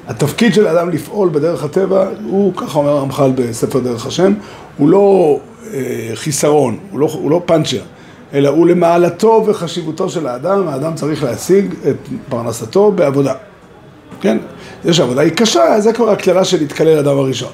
התפקיד 0.09 0.53
של 0.53 0.67
האדם 0.67 0.89
לפעול 0.89 1.29
בדרך 1.29 1.63
הטבע 1.63 2.05
הוא, 2.25 2.53
ככה 2.55 2.79
אומר 2.79 2.89
הרמח"ל 2.89 3.31
בספר 3.35 3.79
דרך 3.79 4.05
השם, 4.05 4.33
הוא 4.77 4.89
לא 4.89 5.39
אה, 5.73 6.11
חיסרון, 6.13 6.77
הוא 6.91 6.99
לא, 6.99 7.09
הוא 7.13 7.31
לא 7.31 7.41
פאנצ'ר, 7.45 7.81
אלא 8.33 8.49
הוא 8.49 8.67
למעלתו 8.67 9.43
וחשיבותו 9.47 10.09
של 10.09 10.27
האדם, 10.27 10.67
האדם 10.67 10.95
צריך 10.95 11.23
להשיג 11.23 11.73
את 11.89 11.95
פרנסתו 12.29 12.91
בעבודה. 12.91 13.33
כן? 14.21 14.37
זה 14.83 14.93
שהעבודה 14.93 15.21
היא 15.21 15.31
קשה, 15.31 15.79
זה 15.79 15.93
כבר 15.93 16.09
הקללה 16.09 16.45
של 16.45 16.57
להתקלל 16.57 16.97
אדם 16.97 17.17
הראשון. 17.17 17.51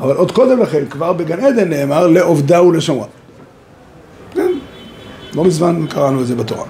אבל 0.00 0.16
עוד 0.16 0.32
קודם 0.32 0.62
לכן, 0.62 0.84
כבר 0.90 1.12
בגן 1.12 1.40
עדן 1.40 1.68
נאמר 1.68 2.06
לעובדה 2.06 2.62
ולשמרה. 2.62 3.06
כן? 4.34 4.52
לא 5.34 5.44
מזמן 5.44 5.86
קראנו 5.88 6.20
את 6.20 6.26
זה 6.26 6.34
בתורה. 6.34 6.64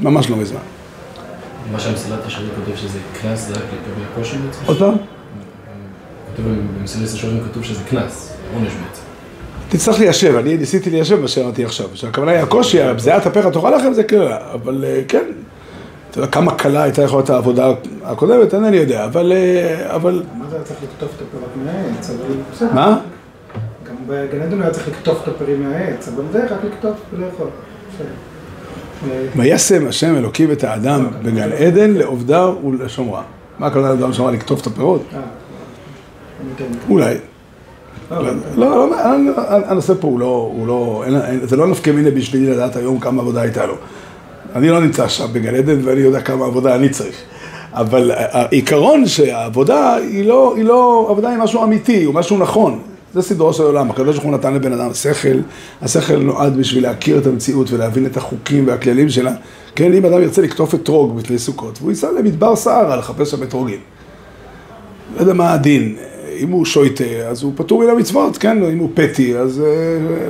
ממש 0.00 0.30
לא 0.30 0.36
מזמן. 0.36 0.77
מה 1.72 1.80
שהמסילת 1.80 2.26
השערים 2.26 2.50
כותב 2.64 2.76
שזה 2.76 2.98
קנס, 3.22 3.46
זה 3.48 3.54
רק 3.54 3.62
לגבי 3.62 4.04
הקושי 4.12 4.38
בעצם? 4.38 4.60
עוד 4.66 4.78
פעם? 4.78 4.94
כתוב 6.34 6.46
במסילת 6.80 7.08
השערים 7.08 7.40
כתוב 7.50 7.64
שזה 7.64 7.84
קנס, 7.84 8.32
עונש 8.54 8.72
בעצם. 8.72 9.02
תצטרך 9.68 9.98
ליישב, 9.98 10.34
אני 10.36 10.56
ניסיתי 10.56 10.90
ליישב 10.90 11.20
מה 11.20 11.28
שאמרתי 11.28 11.64
עכשיו, 11.64 11.86
שהכוונה 11.94 12.30
היא 12.30 12.40
הקושי, 12.40 12.78
בזיעת 12.94 13.26
הפך 13.26 13.46
תאכל 13.46 13.70
לכם 13.70 13.92
זה 13.92 14.02
קללה, 14.02 14.38
אבל 14.52 14.84
אה, 14.84 15.02
כן, 15.08 15.24
אתה 16.10 16.18
יודע 16.18 16.30
כמה 16.30 16.54
קלה 16.54 16.82
הייתה 16.82 17.02
יכולה 17.02 17.20
להיות 17.20 17.30
העבודה 17.30 17.72
הקודמת, 18.04 18.54
אינני 18.54 18.76
יודע, 18.76 19.04
אבל... 19.04 19.32
אה, 19.32 19.94
אבל... 19.94 20.22
מה 20.38 20.44
זה 20.50 20.56
היה 20.56 20.64
צריך 20.64 20.80
לקטוף 20.82 21.10
את 21.16 21.22
הפירות 21.22 21.50
מהעץ, 21.64 22.10
אבל 22.10 22.34
בסדר. 22.52 22.74
מה? 22.74 23.00
גם 23.88 23.94
בגן 24.06 24.42
עדן 24.42 24.62
היה 24.62 24.70
צריך 24.70 24.88
לקטוף 24.88 25.22
את 25.22 25.28
הפרים 25.28 25.70
מהעץ, 25.70 26.08
אבל 26.08 26.24
זה 26.32 26.44
רק 26.44 26.64
לקטוף 26.64 26.96
ולאכול. 27.12 27.46
וישם 29.36 29.86
השם 29.88 30.16
אלוקים 30.16 30.52
את 30.52 30.64
האדם 30.64 31.06
בגן 31.22 31.52
עדן 31.52 31.90
לעובדה 31.90 32.48
ולשומרה. 32.48 33.22
מה 33.58 33.66
הכוונה 33.66 33.88
לאדם 33.88 34.10
לשומרה? 34.10 34.32
לקטוף 34.32 34.60
את 34.60 34.66
הפירות? 34.66 35.02
אה, 35.14 35.20
אולי. 36.88 37.14
לא, 38.10 38.22
לא, 38.56 38.90
לא, 38.90 38.96
הנושא 39.46 39.94
פה 40.00 40.08
הוא 40.08 40.20
לא, 40.20 40.50
הוא 40.54 40.66
לא, 40.66 41.04
זה 41.42 41.56
לא 41.56 41.66
נפקא 41.66 41.90
מיני 41.90 42.10
בשבילי 42.10 42.50
לדעת 42.50 42.76
היום 42.76 43.00
כמה 43.00 43.22
עבודה 43.22 43.40
הייתה 43.40 43.66
לו. 43.66 43.74
אני 44.54 44.68
לא 44.68 44.80
נמצא 44.80 45.08
שם 45.08 45.26
בגן 45.32 45.54
עדן 45.54 45.78
ואני 45.84 46.00
יודע 46.00 46.20
כמה 46.20 46.46
עבודה 46.46 46.74
אני 46.74 46.88
צריך. 46.88 47.16
אבל 47.72 48.10
העיקרון 48.14 49.06
שהעבודה 49.06 49.94
היא 49.94 50.28
לא, 50.28 50.54
היא 50.56 50.64
לא, 50.64 51.06
עבודה 51.10 51.28
היא 51.28 51.38
משהו 51.38 51.64
אמיתי, 51.64 52.04
הוא 52.04 52.14
משהו 52.14 52.38
נכון. 52.38 52.78
זה 53.14 53.22
סדרו 53.22 53.52
של 53.52 53.62
עולם, 53.62 53.90
הקדוש 53.90 54.16
ברוך 54.16 54.24
הוא 54.24 54.32
נתן 54.32 54.54
לבן 54.54 54.72
אדם 54.72 54.94
שכל, 54.94 55.38
השכל 55.82 56.16
נועד 56.16 56.56
בשביל 56.56 56.82
להכיר 56.82 57.18
את 57.18 57.26
המציאות 57.26 57.70
ולהבין 57.70 58.06
את 58.06 58.16
החוקים 58.16 58.66
והכללים 58.66 59.08
שלה. 59.08 59.34
כן, 59.74 59.92
אם 59.92 60.06
אדם 60.06 60.22
ירצה 60.22 60.42
לקטוף 60.42 60.74
אתרוג 60.74 61.16
בפני 61.16 61.38
סוכות, 61.38 61.78
והוא 61.78 61.90
ייסע 61.90 62.12
למדבר 62.12 62.56
סהרה 62.56 62.96
לחפש 62.96 63.30
שם 63.30 63.42
אתרוגים. 63.42 63.78
לא 65.16 65.20
יודע 65.20 65.32
מה 65.32 65.52
הדין, 65.52 65.96
אם 66.38 66.50
הוא 66.50 66.64
שויטה, 66.64 67.04
אז 67.04 67.42
הוא 67.42 67.52
פטור 67.56 67.84
מן 67.84 67.90
המצוות, 67.90 68.38
כן, 68.38 68.62
אם 68.62 68.78
הוא 68.78 68.90
פטי, 68.94 69.36
אז 69.36 69.62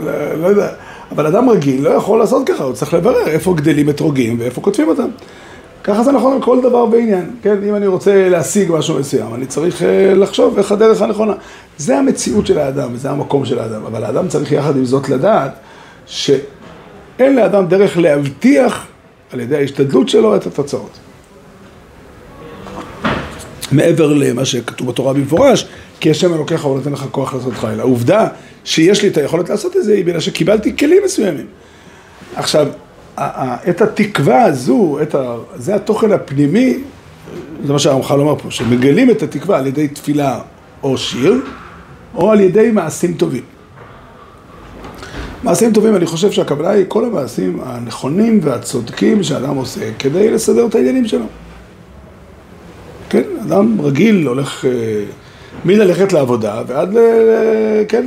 לא, 0.04 0.34
לא 0.34 0.46
יודע. 0.46 0.68
אבל 1.10 1.26
אדם 1.26 1.48
רגיל 1.48 1.82
לא 1.82 1.90
יכול 1.90 2.18
לעשות 2.18 2.48
ככה, 2.48 2.64
הוא 2.64 2.72
צריך 2.72 2.94
לברר 2.94 3.26
איפה 3.26 3.54
גדלים 3.54 3.90
אתרוגים 3.90 4.36
ואיפה 4.40 4.60
כותבים 4.60 4.88
אותם. 4.88 5.08
ככה 5.88 6.02
זה 6.02 6.12
נכון 6.12 6.32
על 6.32 6.42
כל 6.42 6.60
דבר 6.62 6.86
בעניין, 6.86 7.30
כן? 7.42 7.56
אם 7.68 7.74
אני 7.74 7.86
רוצה 7.86 8.28
להשיג 8.28 8.72
משהו 8.72 8.98
מסוים, 8.98 9.34
אני 9.34 9.46
צריך 9.46 9.82
אה, 9.82 10.14
לחשוב 10.14 10.58
איך 10.58 10.72
הדרך 10.72 11.02
הנכונה. 11.02 11.32
זה 11.78 11.98
המציאות 11.98 12.46
של 12.46 12.58
האדם, 12.58 12.90
וזה 12.92 13.10
המקום 13.10 13.44
של 13.44 13.58
האדם. 13.58 13.84
אבל 13.86 14.04
האדם 14.04 14.28
צריך 14.28 14.52
יחד 14.52 14.76
עם 14.76 14.84
זאת 14.84 15.08
לדעת 15.08 15.52
שאין 16.06 17.36
לאדם 17.36 17.66
דרך 17.66 17.98
להבטיח 17.98 18.86
על 19.32 19.40
ידי 19.40 19.56
ההשתדלות 19.56 20.08
שלו 20.08 20.36
את 20.36 20.46
התוצאות. 20.46 20.98
מעבר 23.72 24.12
למה 24.12 24.44
שכתוב 24.44 24.88
בתורה 24.88 25.12
במפורש, 25.12 25.68
כי 26.00 26.10
השם 26.10 26.34
אלוקיך 26.34 26.64
הוא 26.64 26.76
נותן 26.76 26.92
לך 26.92 27.04
כוח 27.10 27.34
לעשות 27.34 27.54
חיל. 27.54 27.80
העובדה 27.80 28.28
שיש 28.64 29.02
לי 29.02 29.08
את 29.08 29.16
היכולת 29.16 29.50
לעשות 29.50 29.76
את 29.76 29.84
זה 29.84 29.92
היא 29.92 30.04
בגלל 30.04 30.20
שקיבלתי 30.20 30.76
כלים 30.76 31.02
מסוימים. 31.04 31.46
עכשיו, 32.36 32.68
את 33.68 33.80
התקווה 33.80 34.42
הזו, 34.42 34.98
את 35.02 35.14
ה... 35.14 35.34
זה 35.56 35.74
התוכן 35.74 36.12
הפנימי, 36.12 36.78
זה 37.66 37.72
מה 37.72 37.78
שהרמח"ל 37.78 38.20
אומר 38.20 38.38
פה, 38.38 38.50
שמגלים 38.50 39.10
את 39.10 39.22
התקווה 39.22 39.58
על 39.58 39.66
ידי 39.66 39.88
תפילה 39.88 40.40
או 40.82 40.98
שיר, 40.98 41.40
או 42.14 42.30
על 42.30 42.40
ידי 42.40 42.70
מעשים 42.70 43.14
טובים. 43.14 43.42
מעשים 45.42 45.72
טובים, 45.72 45.96
אני 45.96 46.06
חושב 46.06 46.32
שהכוונה 46.32 46.70
היא 46.70 46.84
כל 46.88 47.04
המעשים 47.04 47.60
הנכונים 47.64 48.40
והצודקים 48.42 49.22
שאדם 49.22 49.56
עושה 49.56 49.80
כדי 49.98 50.30
לסדר 50.30 50.66
את 50.66 50.74
העניינים 50.74 51.04
שלו. 51.04 51.24
כן, 53.10 53.22
אדם 53.46 53.80
רגיל 53.80 54.26
הולך 54.26 54.64
אה, 54.64 54.70
מללכת 55.64 56.12
לעבודה 56.12 56.62
ועד 56.66 56.94
ל, 56.94 56.98
כן, 57.88 58.06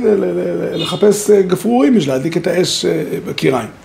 לחפש 0.72 1.30
אה, 1.30 1.42
גפרורים 1.42 1.94
בשביל 1.94 2.14
להדליק 2.14 2.36
את 2.36 2.46
האש 2.46 2.84
אה, 2.84 3.02
בקיריים. 3.26 3.81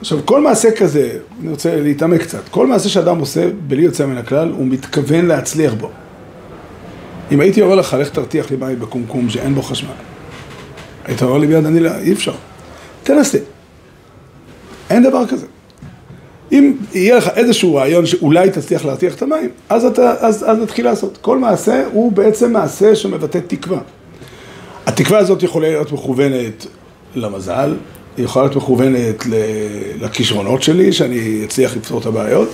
עכשיו, 0.00 0.18
כל 0.24 0.40
מעשה 0.40 0.70
כזה, 0.70 1.18
אני 1.40 1.50
רוצה 1.50 1.80
להתעמק 1.80 2.20
קצת, 2.20 2.48
כל 2.50 2.66
מעשה 2.66 2.88
שאדם 2.88 3.18
עושה, 3.18 3.48
בלי 3.66 3.82
יוצא 3.82 4.06
מן 4.06 4.16
הכלל, 4.16 4.52
הוא 4.56 4.66
מתכוון 4.66 5.26
להצליח 5.26 5.74
בו. 5.74 5.90
אם 7.32 7.40
הייתי 7.40 7.62
אומר 7.62 7.74
לך, 7.74 7.96
לך 8.00 8.08
תרתיח 8.08 8.50
לי 8.50 8.56
מים 8.56 8.80
בקומקום 8.80 9.30
שאין 9.30 9.54
בו 9.54 9.62
חשמל, 9.62 9.90
היית 11.04 11.22
אומר 11.22 11.38
לי 11.38 11.46
ביד 11.46 11.66
אני 11.66 11.80
לא, 11.80 11.90
אי 11.98 12.12
אפשר. 12.12 12.32
תנסה. 13.02 13.38
אין 14.90 15.02
דבר 15.02 15.26
כזה. 15.26 15.46
אם 16.52 16.72
יהיה 16.94 17.16
לך 17.16 17.28
איזשהו 17.36 17.74
רעיון 17.74 18.06
שאולי 18.06 18.50
תצליח 18.50 18.84
להרתיח 18.84 19.14
את 19.14 19.22
המים, 19.22 19.50
אז, 19.68 19.84
אתה, 19.84 20.14
אז, 20.20 20.44
אז 20.50 20.58
נתחיל 20.58 20.84
לעשות. 20.84 21.18
כל 21.20 21.38
מעשה 21.38 21.84
הוא 21.92 22.12
בעצם 22.12 22.52
מעשה 22.52 22.96
שמבטא 22.96 23.38
תקווה. 23.46 23.78
התקווה 24.86 25.18
הזאת 25.18 25.42
יכולה 25.42 25.68
להיות 25.68 25.92
מכוונת 25.92 26.66
למזל, 27.14 27.74
היא 28.16 28.24
יכולה 28.24 28.44
להיות 28.44 28.56
מכוונת 28.56 29.24
לכישרונות 30.00 30.62
שלי, 30.62 30.92
שאני 30.92 31.42
אצליח 31.44 31.76
לפתור 31.76 32.00
את 32.00 32.06
הבעיות. 32.06 32.48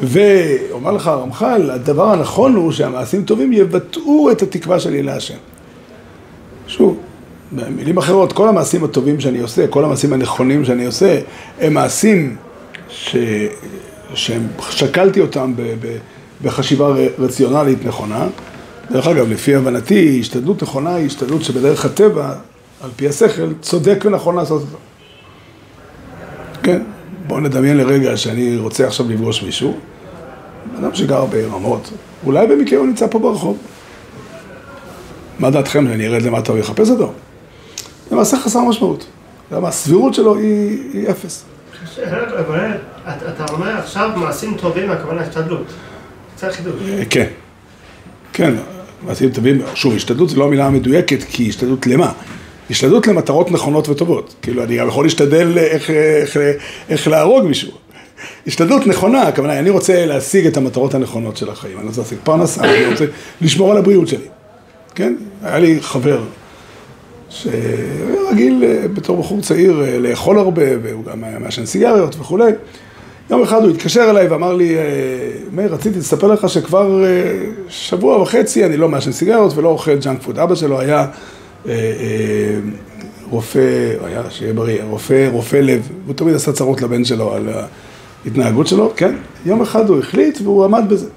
ואומר 0.00 0.92
לך 0.92 1.06
הרמח"ל, 1.06 1.70
הדבר 1.70 2.12
הנכון 2.12 2.54
הוא 2.54 2.72
שהמעשים 2.72 3.24
טובים 3.24 3.52
יבטאו 3.52 4.30
את 4.32 4.42
התקווה 4.42 4.80
שלי 4.80 5.02
להשם. 5.02 5.34
שוב, 6.66 6.98
במילים 7.52 7.98
אחרות, 7.98 8.32
כל 8.32 8.48
המעשים 8.48 8.84
הטובים 8.84 9.20
שאני 9.20 9.40
עושה, 9.40 9.66
כל 9.66 9.84
המעשים 9.84 10.12
הנכונים 10.12 10.64
שאני 10.64 10.86
עושה, 10.86 11.18
הם 11.60 11.74
מעשים 11.74 12.36
ש... 12.88 13.16
שהם, 14.14 14.46
שקלתי 14.70 15.20
אותם 15.20 15.52
ב... 15.56 15.62
ב... 15.62 15.96
בחשיבה 16.42 16.94
רציונלית 17.18 17.86
נכונה. 17.86 18.26
דרך 18.90 19.06
אגב, 19.06 19.30
לפי 19.30 19.54
הבנתי, 19.54 20.18
השתדלות 20.20 20.62
נכונה 20.62 20.94
היא 20.94 21.06
השתדלות 21.06 21.42
שבדרך 21.42 21.84
הטבע, 21.84 22.32
על 22.82 22.90
פי 22.96 23.08
השכל, 23.08 23.52
צודק 23.60 24.04
ונכון 24.04 24.36
לעשות 24.36 24.62
אותה. 24.62 24.76
כן, 26.62 26.82
בואו 27.26 27.40
נדמיין 27.40 27.76
לרגע 27.76 28.16
שאני 28.16 28.56
רוצה 28.56 28.86
עכשיו 28.86 29.08
לפגוש 29.08 29.42
מישהו, 29.42 29.76
אדם 30.78 30.94
שגר 30.94 31.24
ברמות, 31.24 31.90
אולי 32.26 32.46
במקרה 32.46 32.78
הוא 32.78 32.86
נמצא 32.86 33.06
פה 33.10 33.18
ברחוב. 33.18 33.58
מה 35.38 35.50
דעתכם, 35.50 35.86
שאני 35.88 36.06
ארד 36.06 36.22
למטה 36.22 36.52
ויחפש 36.52 36.90
אותו? 36.90 37.12
זה 38.10 38.16
מעשה 38.16 38.36
חסר 38.36 38.60
משמעות. 38.60 39.06
למה 39.52 39.68
הסבירות 39.68 40.14
שלו 40.14 40.36
היא, 40.36 40.78
היא 40.92 41.10
אפס. 41.10 41.44
אתה 43.28 43.52
אומר 43.52 43.78
עכשיו 43.78 44.10
מעשים 44.16 44.56
טובים, 44.56 44.90
הכוונה 44.90 45.20
השתדלות. 45.20 45.66
זה 46.38 46.52
חידוש. 46.52 46.74
אה, 46.88 47.02
כן, 47.10 47.26
כן, 48.32 48.54
מעשים 49.06 49.30
טובים, 49.30 49.62
שוב, 49.74 49.94
השתדלות 49.94 50.30
זו 50.30 50.38
לא 50.38 50.44
המילה 50.44 50.66
המדויקת, 50.66 51.22
כי 51.22 51.48
השתדלות 51.48 51.86
למה? 51.86 52.12
השתדלות 52.72 53.06
למטרות 53.06 53.50
נכונות 53.50 53.88
וטובות. 53.88 54.34
כאילו, 54.42 54.64
אני 54.64 54.76
גם 54.76 54.88
יכול 54.88 55.04
להשתדל 55.04 55.58
איך, 55.58 55.90
איך, 55.90 56.36
איך 56.88 57.08
להרוג 57.08 57.44
מישהו. 57.44 57.70
השתדלות 58.46 58.86
נכונה, 58.86 59.22
הכוונה, 59.22 59.58
אני 59.58 59.70
רוצה 59.70 60.06
להשיג 60.06 60.46
את 60.46 60.56
המטרות 60.56 60.94
הנכונות 60.94 61.36
של 61.36 61.50
החיים. 61.50 61.78
אני 61.78 61.86
רוצה 61.86 62.00
להשיג 62.00 62.18
פרנסה, 62.24 62.64
אני 62.64 62.86
רוצה 62.86 63.04
לשמור 63.40 63.70
על 63.70 63.76
הבריאות 63.76 64.08
שלי. 64.08 64.26
כן? 64.94 65.14
היה 65.42 65.58
לי 65.58 65.78
חבר 65.80 66.20
שהיה 67.30 67.54
רגיל 68.30 68.64
אה, 68.64 68.88
בתור 68.88 69.16
בחור 69.16 69.40
צעיר 69.40 69.84
אה, 69.84 69.98
לאכול 69.98 70.38
הרבה, 70.38 70.62
והוא 70.82 71.04
גם 71.04 71.24
היה 71.24 71.38
מעשן 71.38 71.66
סיגריות 71.66 72.16
וכולי. 72.20 72.52
יום 73.30 73.42
אחד 73.42 73.62
הוא 73.62 73.70
התקשר 73.70 74.10
אליי 74.10 74.26
ואמר 74.26 74.54
לי, 74.54 74.76
אה, 74.78 74.82
מאיר, 75.52 75.74
רציתי 75.74 75.98
לספר 75.98 76.26
לך 76.26 76.48
שכבר 76.48 77.04
אה, 77.04 77.08
שבוע 77.68 78.22
וחצי 78.22 78.64
אני 78.64 78.76
לא 78.76 78.88
מעשן 78.88 79.12
סיגריות 79.12 79.56
ולא 79.56 79.68
אוכל 79.68 79.96
ג'אנק 79.96 80.22
פוד. 80.22 80.38
אבא 80.38 80.54
שלו 80.54 80.80
היה 80.80 80.98
אה, 80.98 81.04
אה, 81.04 81.08
רופא, 83.30 83.94
היה, 84.04 84.22
שיהיה 84.30 84.52
בריא, 84.52 84.82
רופא, 84.82 85.28
רופא 85.32 85.56
לב, 85.56 85.88
הוא 86.06 86.14
תמיד 86.14 86.34
עשה 86.34 86.52
צרות 86.52 86.82
לבן 86.82 87.04
שלו 87.04 87.34
על 87.34 87.48
ההתנהגות 88.24 88.66
שלו, 88.66 88.92
כן? 88.96 89.14
יום 89.46 89.62
אחד 89.62 89.88
הוא 89.88 89.98
החליט 89.98 90.38
והוא 90.42 90.64
עמד 90.64 90.84
בזה. 90.88 91.08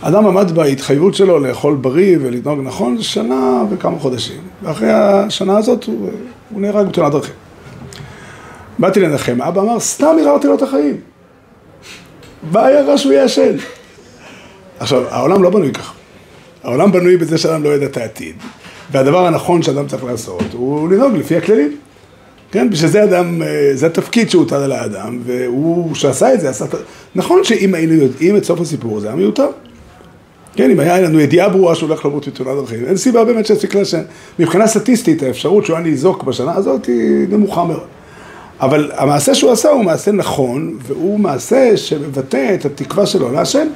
אדם 0.00 0.26
עמד 0.26 0.50
בהתחייבות 0.50 1.14
שלו 1.14 1.38
לאכול 1.38 1.74
בריא 1.74 2.16
ולנהוג 2.20 2.60
נכון 2.62 3.02
שנה 3.02 3.62
וכמה 3.70 3.98
חודשים. 3.98 4.40
ואחרי 4.62 4.92
השנה 4.92 5.58
הזאת 5.58 5.84
הוא, 5.84 6.10
הוא 6.50 6.60
נהרג 6.60 6.86
בתאונת 6.86 7.12
דרכים. 7.12 7.34
באתי 8.78 9.00
לנחם, 9.00 9.42
אבא 9.42 9.60
אמר, 9.60 9.80
סתם 9.80 10.16
ערערתי 10.20 10.46
לו 10.46 10.54
את 10.54 10.62
החיים. 10.62 10.96
בעיירה 12.52 12.98
שהוא 12.98 13.12
יעשן. 13.12 13.56
עכשיו, 14.78 15.02
העולם 15.08 15.42
לא 15.42 15.50
בנוי 15.50 15.72
ככה. 15.72 15.92
העולם 16.64 16.92
בנוי 16.92 17.16
בזה 17.16 17.38
שאדם 17.38 17.62
לא 17.62 17.68
יודע 17.68 17.86
את 17.86 17.96
העתיד. 17.96 18.36
והדבר 18.92 19.26
הנכון 19.26 19.62
שאדם 19.62 19.86
צריך 19.86 20.04
לעשות 20.04 20.42
הוא 20.52 20.88
לנהוג 20.88 21.16
לפי 21.16 21.36
הכללים. 21.36 21.76
כן, 22.50 22.70
בשביל 22.70 22.90
זה 22.90 23.04
אדם, 23.04 23.42
אה, 23.42 23.70
זה 23.74 23.86
התפקיד 23.86 24.30
שהוטל 24.30 24.54
על 24.54 24.72
האדם, 24.72 25.18
והוא, 25.24 25.94
שעשה 25.94 26.34
את 26.34 26.40
זה, 26.40 26.50
עשה 26.50 26.64
את... 26.64 26.74
נכון 27.14 27.44
שאם 27.44 27.74
היינו 27.74 27.94
יודעים 27.94 28.36
את 28.36 28.44
סוף 28.44 28.60
הסיפור 28.60 28.96
הזה, 28.96 29.06
היה 29.06 29.16
מיותר. 29.16 29.48
כן, 30.56 30.70
אם 30.70 30.80
היה 30.80 31.00
לנו 31.00 31.20
ידיעה 31.20 31.48
ברורה 31.48 31.74
שהוא 31.74 31.88
הולך 31.88 32.04
למות 32.04 32.28
בתאונת 32.28 32.56
דרכים, 32.56 32.84
אין 32.84 32.96
סיבה 32.96 33.24
באמת 33.24 33.46
שיפסיק 33.46 33.74
לעשן. 33.74 34.02
מבחינה 34.38 34.66
סטטיסטית, 34.66 35.22
האפשרות 35.22 35.66
שהוא 35.66 35.76
היה 35.76 35.86
ניזוק 35.86 36.22
בשנה 36.22 36.54
הזאת 36.54 36.86
היא 36.86 37.26
נמוכה 37.28 37.64
מאוד. 37.64 37.86
אבל 38.60 38.90
המעשה 38.96 39.34
שהוא 39.34 39.52
עשה 39.52 39.70
הוא 39.70 39.84
מעשה 39.84 40.12
נכון, 40.12 40.78
והוא 40.82 41.20
מעשה 41.20 41.76
שמבטא 41.76 42.54
את 42.54 42.64
התקווה 42.64 43.06
שלו 43.06 43.32
לעשן. 43.32 43.68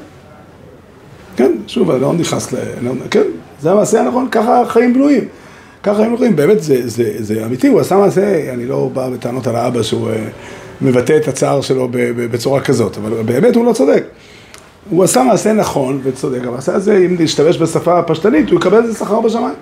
כן, 1.37 1.53
שוב, 1.67 1.91
אני 1.91 2.01
לא 2.01 2.13
נכנס 2.13 2.53
ל... 2.53 2.57
כן, 3.11 3.23
זה 3.61 3.71
המעשה 3.71 4.01
הנכון, 4.01 4.29
ככה 4.31 4.61
החיים 4.61 4.95
בנויים. 4.95 5.25
ככה 5.83 5.93
החיים 5.93 6.17
בנויים, 6.17 6.37
באמת 6.37 6.63
זה, 6.63 6.89
זה, 6.89 7.13
זה 7.19 7.45
אמיתי, 7.47 7.69
הוא 7.69 7.81
עשה 7.81 7.97
מעשה, 7.97 8.53
אני 8.55 8.67
לא 8.67 8.91
בא 8.93 9.09
בטענות 9.09 9.47
על 9.47 9.57
האבא 9.57 9.83
שהוא 9.83 10.11
אה, 10.11 10.15
מבטא 10.81 11.17
את 11.17 11.29
הצער 11.29 11.61
שלו 11.61 11.89
בצורה 11.93 12.61
כזאת, 12.61 12.97
אבל 12.97 13.23
באמת 13.23 13.57
הוא 13.57 13.65
לא 13.65 13.73
צודק. 13.73 14.05
הוא 14.91 15.05
עשה 15.05 15.23
מעשה 15.23 15.53
נכון 15.53 16.01
וצודק, 16.03 16.41
המעשה 16.45 16.75
הזה, 16.75 16.97
אם 16.97 17.17
נשתמש 17.19 17.59
בשפה 17.59 17.99
הפשטנית, 17.99 18.51
הוא 18.51 18.59
יקבל 18.59 18.79
את 18.79 18.87
זה 18.87 18.95
שכר 18.95 19.21
בשמיים. 19.21 19.55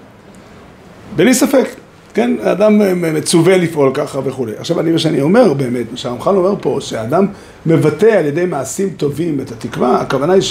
בלי 1.16 1.34
ספק, 1.34 1.68
כן? 2.14 2.36
האדם 2.42 2.82
מצווה 3.14 3.56
לפעול 3.56 3.90
ככה 3.94 4.20
וכולי. 4.24 4.52
עכשיו, 4.58 4.80
אני, 4.80 4.90
מה 4.90 4.98
שאני 4.98 5.20
אומר 5.20 5.52
באמת, 5.52 5.86
מה 5.90 5.96
שהרמח"ל 5.96 6.36
אומר 6.36 6.54
פה, 6.60 6.78
שהאדם 6.80 7.26
מבטא 7.66 8.06
על 8.06 8.26
ידי 8.26 8.44
מעשים 8.44 8.88
טובים 8.96 9.40
את 9.40 9.52
התקווה, 9.52 10.00
הכוונה 10.00 10.32
היא 10.32 10.42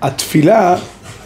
שהתפילה 0.00 0.76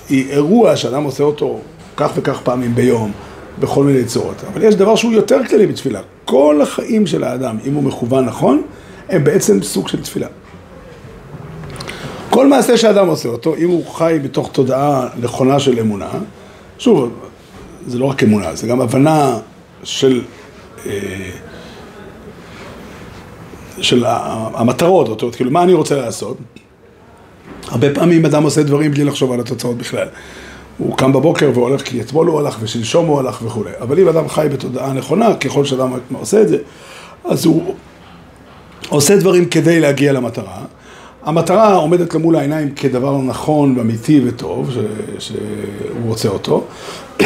היא 0.08 0.30
אירוע 0.30 0.76
שאדם 0.76 1.04
עושה 1.04 1.24
אותו 1.24 1.60
כך 1.96 2.10
וכך 2.16 2.40
פעמים 2.44 2.74
ביום, 2.74 3.12
בכל 3.60 3.84
מיני 3.84 4.04
צורות. 4.04 4.44
אבל 4.52 4.62
יש 4.62 4.74
דבר 4.74 4.96
שהוא 4.96 5.12
יותר 5.12 5.38
כללי 5.48 5.66
בתפילה. 5.66 6.00
כל 6.24 6.60
החיים 6.62 7.06
של 7.06 7.24
האדם, 7.24 7.56
אם 7.66 7.74
הוא 7.74 7.82
מכוון 7.82 8.24
נכון, 8.24 8.62
הם 9.08 9.24
בעצם 9.24 9.62
סוג 9.62 9.88
של 9.88 10.02
תפילה. 10.02 10.28
כל 12.30 12.46
מעשה 12.46 12.76
שאדם 12.76 13.06
עושה 13.06 13.28
אותו, 13.28 13.54
אם 13.56 13.68
הוא 13.68 13.86
חי 13.86 14.18
בתוך 14.22 14.50
תודעה 14.52 15.08
נכונה 15.20 15.60
של 15.60 15.78
אמונה, 15.78 16.10
שוב, 16.78 17.12
זה 17.86 17.98
לא 17.98 18.04
רק 18.04 18.22
אמונה, 18.22 18.54
זה 18.54 18.66
גם 18.66 18.80
הבנה 18.80 19.38
של, 19.82 20.22
אה, 20.86 21.30
של 23.80 24.04
המטרות, 24.54 25.22
אומרת, 25.22 25.36
כאילו, 25.36 25.50
מה 25.50 25.62
אני 25.62 25.72
רוצה 25.72 25.96
לעשות? 25.96 26.36
הרבה 27.68 27.94
פעמים 27.94 28.24
אדם 28.24 28.42
עושה 28.42 28.62
דברים 28.62 28.90
בלי 28.90 29.04
לחשוב 29.04 29.32
על 29.32 29.40
התוצאות 29.40 29.78
בכלל. 29.78 30.08
הוא 30.78 30.96
קם 30.96 31.12
בבוקר 31.12 31.50
והולך 31.54 31.82
כי 31.82 32.00
אתמול 32.00 32.26
הוא 32.26 32.40
הלך 32.40 32.58
ושלשום 32.60 33.06
הוא 33.06 33.18
הלך 33.18 33.42
וכולי. 33.42 33.70
אבל 33.80 34.00
אם 34.00 34.08
אדם 34.08 34.28
חי 34.28 34.46
בתודעה 34.52 34.92
נכונה, 34.92 35.34
ככל 35.34 35.64
שאדם 35.64 35.92
עושה 36.12 36.40
את 36.40 36.48
זה, 36.48 36.56
אז 37.24 37.44
הוא 37.44 37.74
עושה 38.88 39.16
דברים 39.16 39.44
כדי 39.44 39.80
להגיע 39.80 40.12
למטרה. 40.12 40.58
המטרה 41.24 41.74
עומדת 41.74 42.14
למול 42.14 42.36
העיניים 42.36 42.70
כדבר 42.70 43.18
נכון 43.18 43.74
ואמיתי 43.78 44.20
וטוב, 44.24 44.70
ש... 44.70 44.78
שהוא 45.18 46.06
רוצה 46.06 46.28
אותו. 46.28 46.64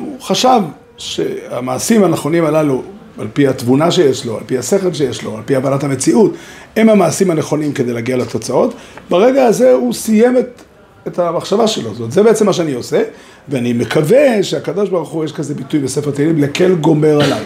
הוא 0.00 0.20
חשב 0.20 0.60
שהמעשים 0.96 2.04
הנכונים 2.04 2.44
הללו, 2.44 2.82
על 3.18 3.28
פי 3.32 3.48
התבונה 3.48 3.90
שיש 3.90 4.26
לו, 4.26 4.38
על 4.38 4.42
פי 4.46 4.58
השכל 4.58 4.92
שיש 4.92 5.22
לו, 5.22 5.36
על 5.36 5.42
פי 5.46 5.56
הבנת 5.56 5.84
המציאות, 5.84 6.34
הם 6.76 6.88
המעשים 6.88 7.30
הנכונים 7.30 7.72
כדי 7.72 7.92
להגיע 7.92 8.16
לתוצאות. 8.16 8.74
ברגע 9.10 9.44
הזה 9.44 9.72
הוא 9.72 9.92
סיים 9.92 10.36
את, 10.36 10.62
את 11.06 11.18
המחשבה 11.18 11.66
שלו. 11.66 11.90
זאת 11.90 11.98
אומרת, 11.98 12.12
זה 12.12 12.22
בעצם 12.22 12.46
מה 12.46 12.52
שאני 12.52 12.72
עושה, 12.72 13.02
ואני 13.48 13.72
מקווה 13.72 14.42
שהקדוש 14.42 14.88
ברוך 14.88 15.08
הוא, 15.08 15.24
יש 15.24 15.32
כזה 15.32 15.54
ביטוי 15.54 15.80
בספר 15.80 16.10
תהילים, 16.10 16.38
לקל 16.38 16.74
גומר 16.74 17.24
עליי. 17.24 17.44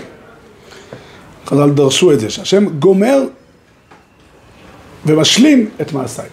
חז"ל 1.47 1.71
דרשו 1.71 2.13
את 2.13 2.21
זה, 2.21 2.31
שהשם 2.31 2.67
גומר 2.79 3.23
ומשלים 5.07 5.69
את 5.81 5.93
מעשיי. 5.93 6.29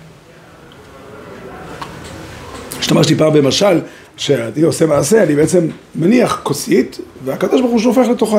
השתמשתי 2.80 3.16
פעם 3.16 3.34
במשל, 3.34 3.82
שאני 4.18 4.62
עושה 4.62 4.86
מעשה, 4.86 5.24
אני 5.24 5.36
בעצם 5.36 5.68
מניח 5.96 6.40
כוסית, 6.44 7.00
והקדוש 7.26 7.62
ברוך 7.62 7.72
הוא 7.72 7.80
שופך 7.80 8.08
לתוך 8.12 8.36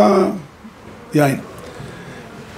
היין. 1.12 1.38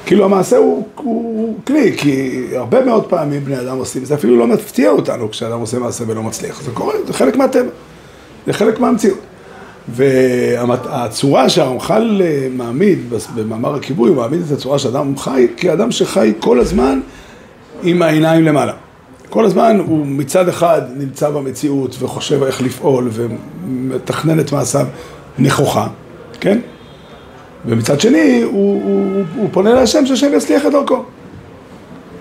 כאילו 0.06 0.24
המעשה 0.24 0.56
הוא, 0.56 0.86
הוא 0.94 1.54
כלי, 1.66 1.96
כי 1.98 2.44
הרבה 2.56 2.84
מאוד 2.84 3.04
פעמים 3.04 3.44
בני 3.44 3.60
אדם 3.60 3.76
עושים, 3.76 4.04
זה 4.04 4.14
אפילו 4.14 4.36
לא 4.36 4.46
מפתיע 4.46 4.90
אותנו 4.90 5.30
כשאדם 5.30 5.60
עושה 5.60 5.78
מעשה 5.78 6.04
ולא 6.06 6.22
מצליח, 6.22 6.62
זה 6.62 6.70
קורה, 6.70 6.94
זה 7.06 7.12
חלק 7.12 7.36
מהטבע, 7.36 7.70
זה 8.46 8.52
חלק 8.52 8.80
מהמציאות. 8.80 9.18
והצורה 9.88 11.48
שהרמח"ל 11.48 12.22
מעמיד 12.56 12.98
במאמר 13.34 13.74
הכיבוי, 13.74 14.08
הוא 14.08 14.16
מעמיד 14.16 14.42
את 14.46 14.52
הצורה 14.52 14.78
שאדם 14.78 15.18
חי 15.18 15.46
כאדם 15.56 15.90
שחי 15.90 16.32
כל 16.40 16.60
הזמן 16.60 17.00
עם 17.82 18.02
העיניים 18.02 18.44
למעלה. 18.44 18.72
כל 19.30 19.44
הזמן 19.44 19.80
הוא 19.86 20.06
מצד 20.06 20.48
אחד 20.48 20.82
נמצא 20.96 21.30
במציאות 21.30 21.96
וחושב 22.00 22.42
איך 22.42 22.62
לפעול 22.62 23.10
ומתכנן 23.12 24.40
את 24.40 24.52
מעשיו 24.52 24.86
נכוחה, 25.38 25.86
כן? 26.40 26.58
ומצד 27.66 28.00
שני 28.00 28.42
הוא, 28.42 28.82
הוא, 28.84 29.24
הוא 29.36 29.48
פונה 29.52 29.74
להשם 29.74 30.06
שהשם 30.06 30.34
יצליח 30.34 30.66
את 30.66 30.72
דרכו. 30.72 31.04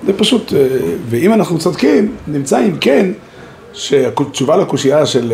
זה 0.06 0.14
פשוט, 0.14 0.54
ואם 1.10 1.34
אנחנו 1.34 1.60
צודקים, 1.60 2.16
נמצא 2.28 2.60
אם 2.60 2.78
כן 2.82 3.12
שהתשובה 3.74 4.58
לקושייה 4.58 5.06
של, 5.06 5.34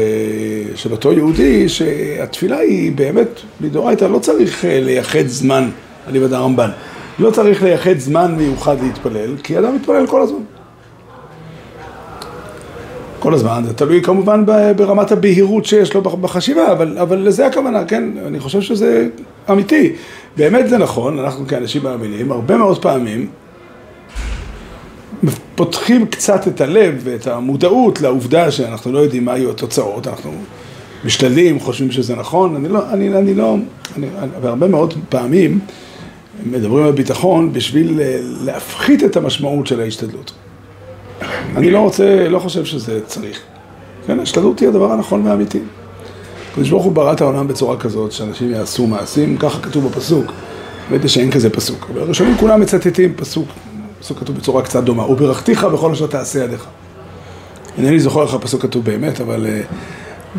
של 0.75 0.91
אותו 0.91 1.13
יהודי, 1.13 1.69
שהתפילה 1.69 2.57
היא 2.57 2.91
באמת, 2.91 3.39
מדאורייתא 3.61 4.05
לא 4.05 4.19
צריך 4.19 4.65
לייחד 4.67 5.27
זמן, 5.27 5.69
אני 6.07 6.19
ודע 6.19 6.37
הרמב"ן, 6.37 6.69
לא 7.19 7.31
צריך 7.31 7.63
לייחד 7.63 7.97
זמן 7.97 8.35
מיוחד 8.35 8.75
להתפלל, 8.81 9.35
כי 9.43 9.59
אדם 9.59 9.75
מתפלל 9.75 10.07
כל 10.07 10.21
הזמן. 10.21 10.54
כל 13.25 13.33
הזמן, 13.33 13.63
זה 13.67 13.73
תלוי 13.73 14.01
כמובן 14.01 14.45
ברמת 14.75 15.11
הבהירות 15.11 15.65
שיש 15.65 15.93
לו 15.93 16.01
בח- 16.01 16.13
בחשיבה, 16.13 16.71
אבל, 16.71 16.97
אבל 16.97 17.17
לזה 17.17 17.45
הכוונה, 17.47 17.85
כן, 17.85 18.03
אני 18.27 18.39
חושב 18.39 18.61
שזה 18.61 19.07
אמיתי. 19.51 19.93
באמת 20.37 20.69
זה 20.69 20.77
נכון, 20.77 21.19
אנחנו 21.19 21.47
כאנשים 21.47 21.83
מאמינים, 21.83 22.31
הרבה 22.31 22.57
מאוד 22.57 22.81
פעמים 22.81 23.27
פותחים 25.55 26.05
קצת 26.05 26.47
את 26.47 26.61
הלב 26.61 27.01
ואת 27.03 27.27
המודעות 27.27 28.01
לעובדה 28.01 28.51
שאנחנו 28.51 28.91
לא 28.91 28.99
יודעים 28.99 29.25
מה 29.25 29.37
יהיו 29.37 29.49
התוצאות, 29.51 30.07
אנחנו 30.07 30.31
משתדלים, 31.05 31.59
חושבים 31.59 31.91
שזה 31.91 32.15
נכון, 32.15 32.55
אני 32.55 32.69
לא, 32.69 32.79
אני, 32.93 33.17
אני 33.17 33.33
לא, 33.33 33.55
אני, 33.97 34.07
והרבה 34.41 34.67
מאוד 34.67 34.93
פעמים 35.09 35.59
מדברים 36.45 36.85
על 36.85 36.91
ביטחון 36.91 37.53
בשביל 37.53 38.01
אה, 38.01 38.19
להפחית 38.21 39.03
את 39.03 39.17
המשמעות 39.17 39.67
של 39.67 39.81
ההשתדלות. 39.81 40.31
אני 41.55 41.71
לא 41.71 41.79
רוצה, 41.79 42.29
לא 42.29 42.39
חושב 42.39 42.65
שזה 42.65 42.99
צריך. 43.05 43.41
כן, 44.07 44.19
ההשתדלות 44.19 44.59
היא 44.59 44.69
הדבר 44.69 44.91
הנכון 44.91 45.27
והאמיתי. 45.27 45.59
הקדוש 46.51 46.69
ברוך 46.69 46.83
הוא 46.83 46.91
ברא 46.91 47.13
את 47.13 47.21
העולם 47.21 47.47
בצורה 47.47 47.77
כזאת, 47.77 48.11
שאנשים 48.11 48.51
יעשו 48.51 48.87
מעשים, 48.87 49.37
ככה 49.37 49.59
כתוב 49.59 49.87
בפסוק. 49.87 50.25
האמת 50.89 51.01
היא 51.01 51.09
שאין 51.09 51.31
כזה 51.31 51.49
פסוק. 51.49 51.87
אבל 51.93 52.01
הראשונים 52.01 52.37
כולם 52.37 52.61
מצטטים 52.61 53.13
פסוק, 53.15 53.47
פסוק 53.99 54.19
כתוב 54.19 54.35
בצורה 54.35 54.61
קצת 54.61 54.83
דומה. 54.83 55.11
וברכתיך 55.11 55.63
בכל 55.63 55.91
אשר 55.91 56.07
תעשה 56.07 56.43
ידיך. 56.43 56.65
אינני 57.77 57.99
זוכר 57.99 58.23
איך 58.23 58.33
הפסוק 58.33 58.61
כתוב 58.61 58.85
באמת, 58.85 59.21
אבל 59.21 59.45
אה, 59.45 59.61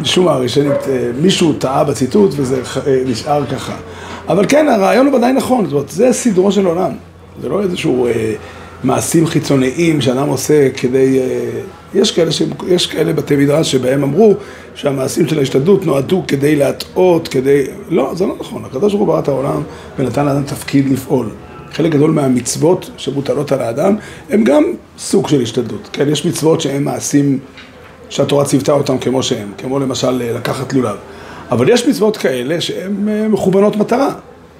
משום 0.00 0.24
מה 0.24 0.32
הראשונים, 0.32 0.72
אה, 0.72 1.10
מישהו 1.20 1.52
טעה 1.52 1.84
בציטוט 1.84 2.30
וזה 2.36 2.62
אה, 2.86 3.02
נשאר 3.06 3.46
ככה. 3.46 3.76
אבל 4.28 4.46
כן, 4.48 4.68
הרעיון 4.68 5.06
הוא 5.06 5.16
ודאי 5.16 5.32
נכון, 5.32 5.64
זאת 5.64 5.72
אומרת, 5.72 5.88
זה 5.88 6.12
סדרו 6.12 6.52
של 6.52 6.66
עולם. 6.66 6.92
זה 7.42 7.48
לא 7.48 7.62
איזשהו 7.62 8.06
אה, 8.06 8.34
מעשים 8.84 9.26
חיצוניים 9.26 10.00
שאדם 10.00 10.28
עושה 10.28 10.68
כדי... 10.70 11.20
אה, 11.20 11.60
יש 11.94 12.12
כאלה, 12.12 12.32
ש... 12.32 12.42
יש 12.68 12.86
כאלה 12.86 13.12
בתי 13.12 13.36
מדרש 13.36 13.72
שבהם 13.72 14.02
אמרו 14.02 14.34
שהמעשים 14.74 15.28
של 15.28 15.38
ההשתדלות 15.38 15.86
נועדו 15.86 16.22
כדי 16.28 16.56
להטעות, 16.56 17.28
כדי... 17.28 17.64
לא, 17.88 18.12
זה 18.14 18.26
לא 18.26 18.36
נכון. 18.40 18.64
הקדוש 18.64 18.92
ברוך 18.92 19.00
הוא 19.00 19.08
ברא 19.08 19.18
את 19.18 19.28
העולם 19.28 19.62
ונתן 19.98 20.26
לאדם 20.26 20.42
תפקיד 20.42 20.88
לפעול. 20.88 21.30
חלק 21.72 21.92
גדול 21.92 22.10
מהמצוות 22.10 22.90
שמוטלות 22.96 23.52
על 23.52 23.60
האדם 23.60 23.96
הם 24.30 24.44
גם 24.44 24.64
סוג 24.98 25.28
של 25.28 25.42
השתדלות. 25.42 25.88
כן, 25.92 26.08
יש 26.08 26.26
מצוות 26.26 26.60
שהן 26.60 26.84
מעשים 26.84 27.38
שהתורה 28.08 28.44
ציוותה 28.44 28.72
אותם 28.72 28.98
כמו 28.98 29.22
שהם, 29.22 29.52
כמו 29.58 29.78
למשל 29.78 30.22
אה, 30.22 30.32
לקחת 30.32 30.72
לולב. 30.72 30.96
אבל 31.50 31.68
יש 31.68 31.88
מצוות 31.88 32.16
כאלה 32.16 32.60
שהן 32.60 33.08
אה, 33.08 33.28
מכוונות 33.28 33.76
מטרה. 33.76 34.14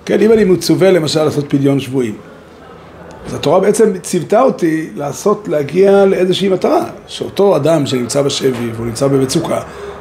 כן, 0.04 0.20
אם 0.20 0.32
אני 0.32 0.44
מצווה 0.44 0.90
למשל 0.90 1.24
לעשות 1.24 1.44
פדיון 1.48 1.80
שבויים. 1.80 2.14
אז 3.26 3.34
התורה 3.34 3.60
בעצם 3.60 3.98
ציוותה 4.02 4.42
אותי 4.42 4.90
לעשות, 4.94 5.48
להגיע 5.48 6.04
לאיזושהי 6.04 6.48
מטרה, 6.48 6.84
שאותו 7.06 7.56
אדם 7.56 7.86
שנמצא 7.86 8.22
בשבי 8.22 8.70
והוא 8.74 8.86
נמצא 8.86 9.06
במצוקה, 9.06 9.60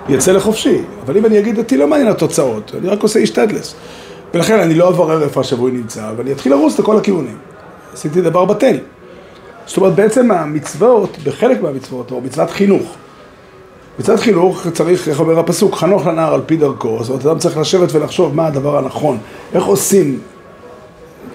יצא 0.10 0.32
לחופשי. 0.32 0.82
אבל 1.06 1.18
אם 1.18 1.26
אני 1.26 1.40
אגיד, 1.40 1.58
אותי 1.58 1.78
לא 1.78 1.88
מעניין 1.88 2.08
התוצאות, 2.08 2.72
אני 2.80 2.88
רק 2.90 3.04
עושה 3.04 3.20
השתדלס. 3.20 3.76
ולכן 4.34 4.60
אני 4.60 4.74
לא 4.74 4.90
אברר 4.90 5.24
איפה 5.24 5.42
השבוי 5.42 5.72
נמצא, 5.72 6.12
ואני 6.18 6.32
אתחיל 6.32 6.52
לרוץ 6.52 6.80
לכל 6.80 6.98
הכיוונים. 6.98 7.38
עשיתי 7.94 8.22
דבר 8.22 8.46
בטל. 8.46 8.78
זאת 9.66 9.78
אומרת, 9.78 9.96
בעצם 9.96 10.32
המצוות, 10.32 11.18
בחלק 11.24 11.62
מהמצוות, 11.62 12.12
או 12.12 12.22
מצוות 12.22 12.50
חינוך, 12.50 12.96
מצוות 14.00 14.20
חינוך 14.20 14.68
צריך, 14.74 15.10
איך 15.10 15.20
אומר 15.20 15.40
הפסוק, 15.40 15.76
חנוך 15.76 16.08
לנער 16.08 16.34
על 16.34 16.42
פי 16.46 16.56
דרכו, 16.58 16.98
זאת 17.02 17.10
אומרת, 17.10 17.26
אדם 17.26 17.40
צריך 17.40 17.58
לשבת 17.58 17.92
ולחשוב 17.92 18.36
מה 18.36 18.48
הדבר 18.48 18.78
הנכון, 18.78 19.18
איך 19.54 19.64
עושים 19.66 20.20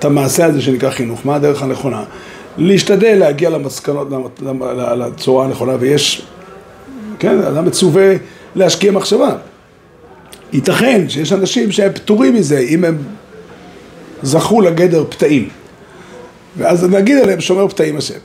את 0.00 0.04
המעשה 0.04 0.46
הזה 0.46 0.62
שנקרא 0.62 0.90
חינוך, 0.90 1.26
מה 1.26 1.34
הדרך 1.34 1.62
הנכונה, 1.62 2.04
להשתדל 2.58 3.14
להגיע 3.18 3.50
למסקנות, 3.50 4.08
לצורה 4.96 5.44
הנכונה, 5.44 5.72
ויש, 5.80 6.22
כן, 7.18 7.38
אדם 7.42 7.64
מצווה 7.64 8.14
להשקיע 8.54 8.92
מחשבה. 8.92 9.36
ייתכן 10.52 11.08
שיש 11.08 11.32
אנשים 11.32 11.72
שהם 11.72 11.92
פטורים 11.92 12.34
מזה, 12.34 12.58
אם 12.58 12.84
הם 12.84 12.98
זכו 14.22 14.60
לגדר 14.60 15.04
פתאים. 15.08 15.48
ואז 16.56 16.84
נגיד 16.84 17.18
עליהם 17.18 17.40
שומר 17.40 17.68
פתאים 17.68 17.96
השם. 17.96 18.18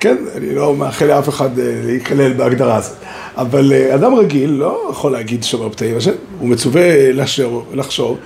כן, 0.00 0.16
אני 0.36 0.54
לא 0.54 0.76
מאחל 0.76 1.04
לאף 1.06 1.28
אחד 1.28 1.58
אה, 1.58 1.80
להיכלל 1.84 2.32
בהגדרה 2.32 2.76
הזאת. 2.76 2.96
אבל 3.36 3.72
אה, 3.72 3.94
אדם 3.94 4.14
רגיל 4.14 4.50
לא 4.50 4.88
יכול 4.90 5.12
להגיד 5.12 5.44
שומר 5.44 5.68
פתאים 5.68 5.96
השם, 5.96 6.12
הוא 6.38 6.48
מצווה 6.48 7.12
לחשוב, 7.12 7.64
לחשוב. 7.74 8.18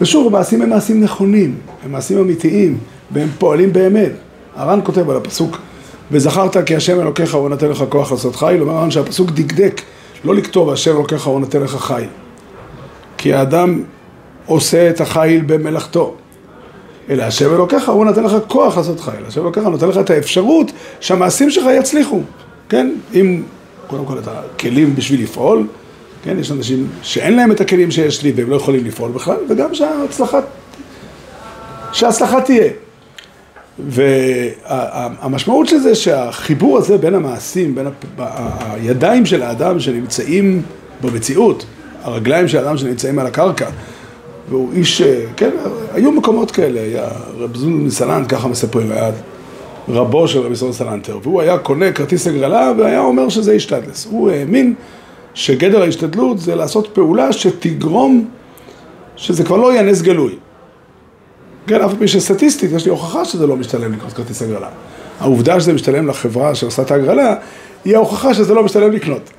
ושוב, 0.00 0.26
המעשים 0.26 0.62
הם 0.62 0.70
מעשים 0.70 1.00
נכונים, 1.00 1.54
הם 1.84 1.92
מעשים 1.92 2.18
אמיתיים, 2.18 2.78
והם 3.10 3.28
פועלים 3.38 3.72
באמת. 3.72 4.12
הר"ן 4.56 4.80
כותב 4.84 5.10
על 5.10 5.16
הפסוק, 5.16 5.58
וזכרת 6.10 6.56
כי 6.66 6.76
השם 6.76 7.00
אלוקיך 7.00 7.34
הוא 7.34 7.48
נותן 7.48 7.68
לך 7.68 7.84
כוח 7.88 8.12
לעשות 8.12 8.36
חיל, 8.36 8.62
אומר 8.62 8.72
הר"ן 8.72 8.90
שהפסוק 8.90 9.30
דקדק, 9.30 9.80
לא 10.24 10.34
לכתוב 10.34 10.70
השם 10.70 10.96
אלוקיך 10.96 11.26
הוא 11.26 11.40
נותן 11.40 11.62
לך 11.62 11.76
חיל. 11.76 12.08
כי 13.18 13.34
האדם 13.34 13.82
עושה 14.46 14.90
את 14.90 15.00
החיל 15.00 15.42
במלאכתו. 15.46 16.14
אלא 17.10 17.22
השם 17.22 17.54
אלוקיך 17.54 17.88
הוא 17.88 18.04
נותן 18.04 18.24
לך 18.24 18.32
כוח 18.48 18.76
לעשות 18.76 19.00
חיל, 19.00 19.26
השם 19.28 19.40
אלוקיך 19.40 19.64
נותן 19.64 19.88
לך 19.88 19.98
את 19.98 20.10
האפשרות 20.10 20.72
שהמעשים 21.00 21.50
שלך 21.50 21.64
יצליחו, 21.78 22.20
כן? 22.68 22.94
אם 23.14 23.42
קודם 23.86 24.04
כל 24.04 24.18
את 24.18 24.28
הכלים 24.28 24.94
בשביל 24.96 25.22
לפעול, 25.22 25.66
כן? 26.22 26.38
יש 26.38 26.50
אנשים 26.50 26.88
שאין 27.02 27.36
להם 27.36 27.52
את 27.52 27.60
הכלים 27.60 27.90
שיש 27.90 28.22
לי 28.22 28.32
והם 28.36 28.50
לא 28.50 28.56
יכולים 28.56 28.84
לפעול 28.84 29.10
בכלל, 29.10 29.36
וגם 29.48 29.74
שההצלחה, 29.74 30.40
שההצלחה 31.92 32.40
תהיה. 32.40 32.70
והמשמעות 33.78 35.68
של 35.68 35.78
זה 35.78 35.94
שהחיבור 35.94 36.78
הזה 36.78 36.98
בין 36.98 37.14
המעשים, 37.14 37.74
בין 37.74 37.86
הידיים 38.70 39.26
של 39.26 39.42
האדם 39.42 39.80
שנמצאים 39.80 40.62
במציאות, 41.02 41.66
הרגליים 42.02 42.48
של 42.48 42.58
האדם 42.58 42.76
שנמצאים 42.76 43.18
על 43.18 43.26
הקרקע, 43.26 43.68
והוא 44.48 44.72
איש, 44.72 45.02
כן, 45.36 45.50
היו 45.94 46.12
מקומות 46.12 46.50
כאלה, 46.50 46.80
היה 46.80 47.08
רב 47.38 47.56
זון 47.56 47.84
מסלנט, 47.84 48.26
ככה 48.28 48.48
מספרים, 48.48 48.92
היה 48.92 49.10
רבו 49.88 50.28
של 50.28 50.38
רבי 50.38 50.56
סלנטר, 50.72 51.18
והוא 51.22 51.40
היה 51.40 51.58
קונה 51.58 51.92
כרטיס 51.92 52.26
הגרלה 52.26 52.72
והיה 52.78 53.00
אומר 53.00 53.28
שזה 53.28 53.52
השתדלס. 53.52 54.06
הוא 54.10 54.30
האמין 54.30 54.74
שגדר 55.36 55.82
ההשתדלות 55.82 56.38
זה 56.38 56.54
לעשות 56.54 56.88
פעולה 56.92 57.32
שתגרום 57.32 58.28
שזה 59.16 59.44
כבר 59.44 59.56
לא 59.56 59.72
יהיה 59.72 59.82
נס 59.82 60.02
גלוי. 60.02 60.34
כן, 61.66 61.80
אף 61.80 61.94
פעם 61.94 62.06
שסטטיסטית 62.06 62.72
יש 62.72 62.84
לי 62.84 62.90
הוכחה 62.90 63.24
שזה 63.24 63.46
לא 63.46 63.56
משתלם 63.56 63.92
לקנות 63.92 64.12
כרטיס 64.12 64.42
הגרלה. 64.42 64.68
העובדה 65.20 65.60
שזה 65.60 65.72
משתלם 65.72 66.06
לחברה 66.06 66.54
שעושה 66.54 66.82
את 66.82 66.90
ההגרלה, 66.90 67.34
היא 67.84 67.96
ההוכחה 67.96 68.34
שזה 68.34 68.54
לא 68.54 68.62
משתלם 68.64 68.92
לקנות. 68.92 69.30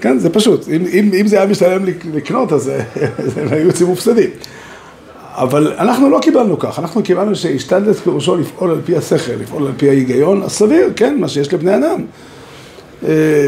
כן, 0.00 0.18
זה 0.18 0.30
פשוט. 0.30 0.68
אם, 0.68 0.84
אם, 0.92 1.10
אם 1.20 1.26
זה 1.26 1.36
היה 1.36 1.46
משתלם 1.46 1.84
לקנות, 2.14 2.52
אז 2.52 2.72
הם 3.36 3.48
היו 3.52 3.66
יוצאים 3.66 3.88
מופסדים. 3.88 4.30
אבל 5.32 5.72
אנחנו 5.78 6.10
לא 6.10 6.18
קיבלנו 6.22 6.58
כך, 6.58 6.78
אנחנו 6.78 7.02
קיבלנו 7.02 7.36
שהשתדלת 7.36 7.96
פירושו 7.96 8.36
לפעול 8.36 8.70
על 8.70 8.80
פי 8.84 8.96
השכל, 8.96 9.32
לפעול 9.32 9.66
על 9.66 9.72
פי 9.76 9.88
ההיגיון 9.88 10.42
הסביר, 10.42 10.92
כן, 10.96 11.16
מה 11.20 11.28
שיש 11.28 11.54
לבני 11.54 11.76
אדם. 11.76 12.04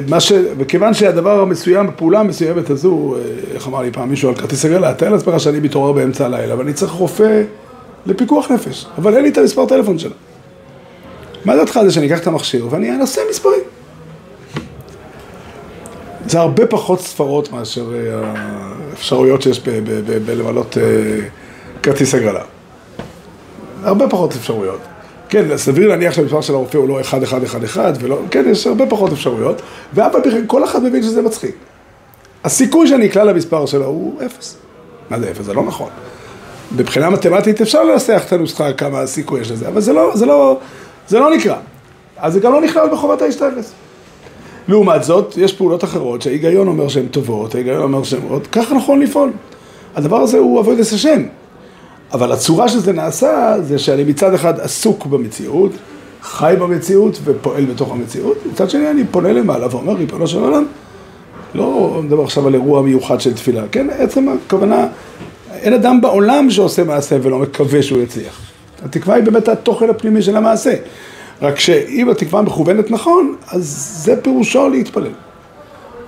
מה 0.08 0.20
ש... 0.20 0.32
וכיוון 0.58 0.94
שהדבר 0.94 1.40
המסוים, 1.40 1.88
הפעולה 1.88 2.20
המסוימת 2.20 2.70
הזו, 2.70 3.14
איך 3.54 3.68
אמר 3.68 3.82
לי 3.82 3.90
פעם 3.92 4.08
מישהו 4.08 4.28
על 4.28 4.34
כרטיס 4.34 4.64
הגרלה, 4.64 4.94
תאר 4.94 5.08
לעצמך 5.08 5.40
שאני 5.40 5.60
מתעורר 5.60 5.92
באמצע 5.92 6.26
הלילה 6.26 6.58
ואני 6.58 6.72
צריך 6.72 6.92
רופא 6.92 7.42
לפיקוח 8.06 8.50
נפש, 8.50 8.86
אבל 8.98 9.14
אין 9.14 9.22
לי 9.22 9.28
את 9.28 9.38
המספר 9.38 9.66
טלפון 9.66 9.98
שלו. 9.98 10.14
מה 11.44 11.56
דעתך 11.56 11.80
זה 11.84 11.90
שאני 11.90 12.06
אקח 12.06 12.18
את 12.18 12.26
המכשיר 12.26 12.66
ואני 12.70 12.90
אנסה 12.90 13.20
מספרים? 13.30 13.60
זה 16.26 16.38
הרבה 16.40 16.66
פחות 16.66 17.00
ספרות 17.00 17.52
מאשר 17.52 17.92
האפשרויות 18.92 19.42
שיש 19.42 19.60
בלמלות 20.26 20.76
כרטיס 21.82 22.14
הגרלה. 22.14 22.42
הרבה 23.82 24.08
פחות 24.08 24.34
אפשרויות. 24.34 24.80
כן, 25.28 25.56
סביר 25.56 25.88
להניח 25.88 26.14
שהמספר 26.14 26.40
של 26.40 26.54
הרופא 26.54 26.76
הוא 26.76 26.88
לא 26.88 26.98
1111, 26.98 27.92
ולא, 28.00 28.18
כן, 28.30 28.44
יש 28.50 28.66
הרבה 28.66 28.86
פחות 28.86 29.12
אפשרויות, 29.12 29.62
כן 29.94 30.44
כל 30.46 30.64
אחד 30.64 30.82
מבין 30.82 31.02
שזה 31.02 31.22
מצחיק. 31.22 31.54
הסיכוי 32.44 32.88
שאני 32.88 33.06
אקלע 33.06 33.24
למספר 33.24 33.66
שלו 33.66 33.84
הוא 33.84 34.22
אפס. 34.26 34.56
מה 35.10 35.20
זה 35.20 35.30
אפס? 35.30 35.44
זה 35.44 35.54
לא 35.54 35.62
נכון. 35.62 35.88
מבחינה 36.76 37.10
מתמטית 37.10 37.60
אפשר 37.60 37.84
לנסח 37.84 38.22
את 38.26 38.32
הנוסחה 38.32 38.72
כמה 38.72 39.00
הסיכוי 39.00 39.40
יש 39.40 39.50
לזה, 39.50 39.68
אבל 39.68 39.80
זה 39.80 39.92
לא, 39.92 40.16
זה 40.16 40.26
לא, 40.26 40.58
זה 41.08 41.18
לא 41.18 41.30
נקרא. 41.30 41.56
אז 42.16 42.32
זה 42.32 42.40
גם 42.40 42.52
לא 42.52 42.60
נכלל 42.60 42.88
בחובת 42.92 43.22
ההשתדלת. 43.22 43.64
לעומת 44.68 45.04
זאת, 45.04 45.34
יש 45.36 45.52
פעולות 45.52 45.84
אחרות 45.84 46.22
שההיגיון 46.22 46.68
אומר 46.68 46.88
שהן 46.88 47.06
טובות, 47.06 47.54
ההיגיון 47.54 47.82
אומר 47.82 48.02
שהן 48.02 48.20
עוד, 48.28 48.46
ככה 48.46 48.74
נכון 48.74 49.00
לפעול. 49.00 49.32
הדבר 49.96 50.16
הזה 50.16 50.38
הוא 50.38 50.58
עבודת 50.58 50.80
השם. 50.80 51.22
אבל 52.12 52.32
הצורה 52.32 52.68
שזה 52.68 52.92
נעשה, 52.92 53.54
זה 53.62 53.78
שאני 53.78 54.04
מצד 54.04 54.34
אחד 54.34 54.60
עסוק 54.60 55.06
במציאות, 55.06 55.72
חי 56.22 56.54
במציאות 56.58 57.18
ופועל 57.24 57.64
בתוך 57.64 57.92
המציאות, 57.92 58.36
מצד 58.52 58.70
שני 58.70 58.90
אני 58.90 59.04
פונה 59.10 59.32
למעלה 59.32 59.66
ואומר, 59.70 59.92
ריבונו 59.92 60.26
של 60.26 60.38
עולם, 60.38 60.64
לא 61.54 62.00
מדבר 62.04 62.22
עכשיו 62.22 62.46
על 62.46 62.54
אירוע 62.54 62.82
מיוחד 62.82 63.20
של 63.20 63.34
תפילה, 63.34 63.62
כן, 63.72 63.86
עצם 63.98 64.28
הכוונה, 64.28 64.86
אין 65.52 65.72
אדם 65.72 66.00
בעולם 66.00 66.50
שעושה 66.50 66.84
מעשה 66.84 67.16
ולא 67.22 67.38
מקווה 67.38 67.82
שהוא 67.82 68.02
יצליח. 68.02 68.40
התקווה 68.84 69.14
היא 69.14 69.24
באמת 69.24 69.48
התוכן 69.48 69.90
הפנימי 69.90 70.22
של 70.22 70.36
המעשה. 70.36 70.74
רק 71.42 71.58
שאם 71.58 72.10
התקווה 72.10 72.42
מכוונת 72.42 72.90
נכון, 72.90 73.36
אז 73.48 73.64
זה 74.04 74.22
פירושו 74.22 74.68
להתפלל. 74.68 75.12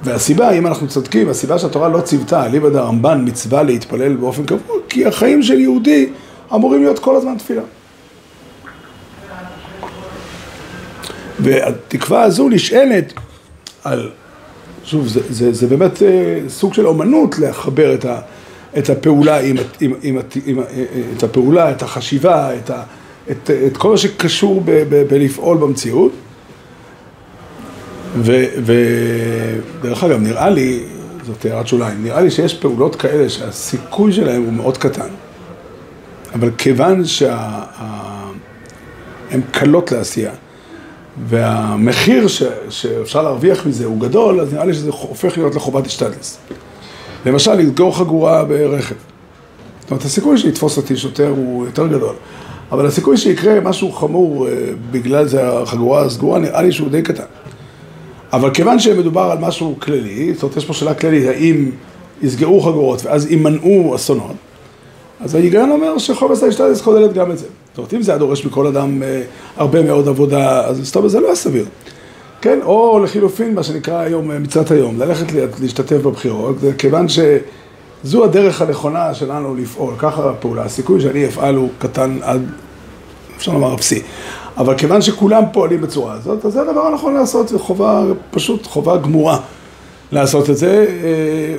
והסיבה, 0.03 0.51
אם 0.51 0.67
אנחנו 0.67 0.89
צודקים, 0.89 1.29
הסיבה 1.29 1.59
שהתורה 1.59 1.89
לא 1.89 2.01
ציוותה, 2.01 2.47
אליבא 2.47 2.69
דרמב"ן 2.69 3.25
מצווה 3.27 3.63
להתפלל 3.63 4.17
באופן 4.17 4.45
קבוע, 4.45 4.77
כי 4.89 5.07
החיים 5.07 5.43
של 5.43 5.61
יהודי 5.61 6.09
אמורים 6.55 6.83
להיות 6.83 6.99
כל 6.99 7.17
הזמן 7.17 7.39
תפילה. 7.39 7.63
והתקווה 11.39 12.23
הזו 12.23 12.49
נשענת 12.49 13.13
על, 13.85 14.11
שוב, 14.85 15.09
זה, 15.09 15.21
זה, 15.31 15.53
זה 15.53 15.67
באמת 15.67 16.03
אה, 16.03 16.41
סוג 16.49 16.75
של 16.75 16.87
אומנות 16.87 17.39
לחבר 17.39 17.95
את, 17.95 18.05
ה, 18.05 18.21
את 18.79 18.91
הפעולה 18.91 19.39
עם, 19.41 19.57
עם, 19.81 19.93
עם, 20.03 20.19
עם, 20.47 20.61
את 21.17 21.23
הפעולה, 21.23 21.71
את 21.71 21.83
החשיבה, 21.83 22.57
את, 22.57 22.71
ה, 22.71 22.83
את, 23.31 23.51
את 23.67 23.77
כל 23.77 23.91
מה 23.91 23.97
שקשור 23.97 24.63
ב, 24.65 24.71
ב, 24.71 25.03
בלפעול 25.09 25.57
במציאות. 25.57 26.13
ודרך 28.23 30.05
אגב, 30.05 30.21
נראה 30.21 30.51
לי, 30.51 30.85
זאת 31.29 31.45
הערת 31.45 31.67
שוליים, 31.67 32.05
נראה 32.05 32.21
לי 32.21 32.31
שיש 32.31 32.55
פעולות 32.55 32.97
כאלה 32.97 33.29
שהסיכוי 33.29 34.13
שלהם 34.13 34.43
הוא 34.43 34.53
מאוד 34.53 34.77
קטן. 34.77 35.09
אבל 36.35 36.51
כיוון 36.59 37.05
שהן 37.05 37.31
קלות 39.51 39.93
לעשייה, 39.93 40.33
והמחיר 41.27 42.29
ש, 42.29 42.43
שאפשר 42.71 43.23
להרוויח 43.23 43.67
מזה 43.67 43.85
הוא 43.85 44.01
גדול, 44.01 44.41
אז 44.41 44.53
נראה 44.53 44.65
לי 44.65 44.75
שזה 44.75 44.91
הופך 44.91 45.39
להיות 45.39 45.55
לחובת 45.55 45.87
השתדלס. 45.87 46.39
למשל, 47.27 47.55
לסגור 47.55 47.97
חגורה 47.97 48.45
ברכב. 48.45 48.95
זאת 49.81 49.91
אומרת, 49.91 50.05
הסיכוי 50.05 50.39
שיתפוס 50.39 50.77
אותי 50.77 50.97
שוטר 50.97 51.29
הוא 51.29 51.67
יותר 51.67 51.87
גדול. 51.87 52.15
אבל 52.73 52.87
הסיכוי 52.87 53.17
שיקרה 53.17 53.61
משהו 53.61 53.93
חמור 53.93 54.49
אה, 54.49 54.53
בגלל 54.91 55.27
זה 55.27 55.59
החגורה 55.59 56.03
הסגורה, 56.03 56.39
נראה 56.39 56.63
לי 56.63 56.73
שהוא 56.73 56.89
די 56.89 57.03
קטן. 57.03 57.25
אבל 58.33 58.55
כיוון 58.55 58.79
שמדובר 58.79 59.21
על 59.21 59.39
משהו 59.39 59.75
כללי, 59.79 60.35
זאת 60.35 60.43
אומרת, 60.43 60.57
יש 60.57 60.65
פה 60.65 60.73
שאלה 60.73 60.95
כללית, 60.95 61.27
האם 61.29 61.71
יסגרו 62.23 62.61
חגורות 62.61 63.05
ואז 63.05 63.31
יימנעו 63.31 63.95
אסונות, 63.97 64.37
אז 65.21 65.35
ההיגיון 65.35 65.71
אומר 65.71 65.99
שחובס 65.99 66.43
ההשתדלת 66.43 66.81
כוללת 66.81 67.13
גם 67.13 67.31
את 67.31 67.39
זה. 67.39 67.47
זאת 67.69 67.79
אומרת, 67.79 67.95
אם 67.95 68.03
זה 68.03 68.13
היה 68.13 68.19
דורש 68.19 68.47
מכל 68.47 68.67
אדם 68.67 69.03
אה, 69.03 69.23
הרבה 69.57 69.83
מאוד 69.83 70.09
עבודה, 70.09 70.67
אז 70.67 70.81
מסתבר 70.81 71.09
זה 71.09 71.21
לא 71.21 71.35
סביר. 71.35 71.65
כן, 72.41 72.59
או 72.63 73.01
לחילופין, 73.05 73.55
מה 73.55 73.63
שנקרא 73.63 74.01
היום 74.01 74.31
אה, 74.31 74.39
מצוות 74.39 74.71
היום, 74.71 74.99
ללכת 75.01 75.27
להשתתף 75.61 75.97
בבחירות, 75.97 76.57
כיוון 76.79 77.07
שזו 77.09 78.25
הדרך 78.25 78.63
הנכונה 78.63 79.15
שלנו 79.15 79.55
לפעול, 79.55 79.95
ככה 79.99 80.31
הפעולה, 80.31 80.63
הסיכוי 80.63 81.01
שאני 81.01 81.27
אפעל 81.27 81.55
הוא 81.55 81.69
קטן 81.79 82.19
עד, 82.23 82.43
אפשר 83.37 83.53
לומר 83.53 83.75
אפסי. 83.75 84.03
אבל 84.59 84.75
כיוון 84.75 85.03
שכולם 85.03 85.43
פועלים 85.53 85.81
בצורה 85.81 86.13
הזאת, 86.13 86.45
אז 86.45 86.53
זה 86.53 86.63
הדבר 86.63 86.87
הנכון 86.87 87.15
לעשות, 87.15 87.49
זה 87.49 87.59
חובה, 87.59 88.05
פשוט 88.31 88.67
חובה 88.67 88.97
גמורה 88.97 89.39
לעשות 90.13 90.51
את 90.51 90.57
זה. 90.57 90.87
אה, 91.05 91.57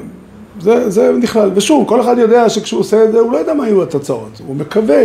זה, 0.61 0.89
זה 0.89 1.11
נכלל. 1.21 1.51
ושוב, 1.55 1.87
כל 1.87 2.01
אחד 2.01 2.17
יודע 2.17 2.49
שכשהוא 2.49 2.79
עושה 2.79 3.03
את 3.03 3.11
זה, 3.11 3.19
הוא 3.19 3.31
לא 3.31 3.37
יודע 3.37 3.53
מה 3.53 3.67
יהיו 3.67 3.83
התוצאות. 3.83 4.41
הוא 4.47 4.55
מקווה 4.55 5.03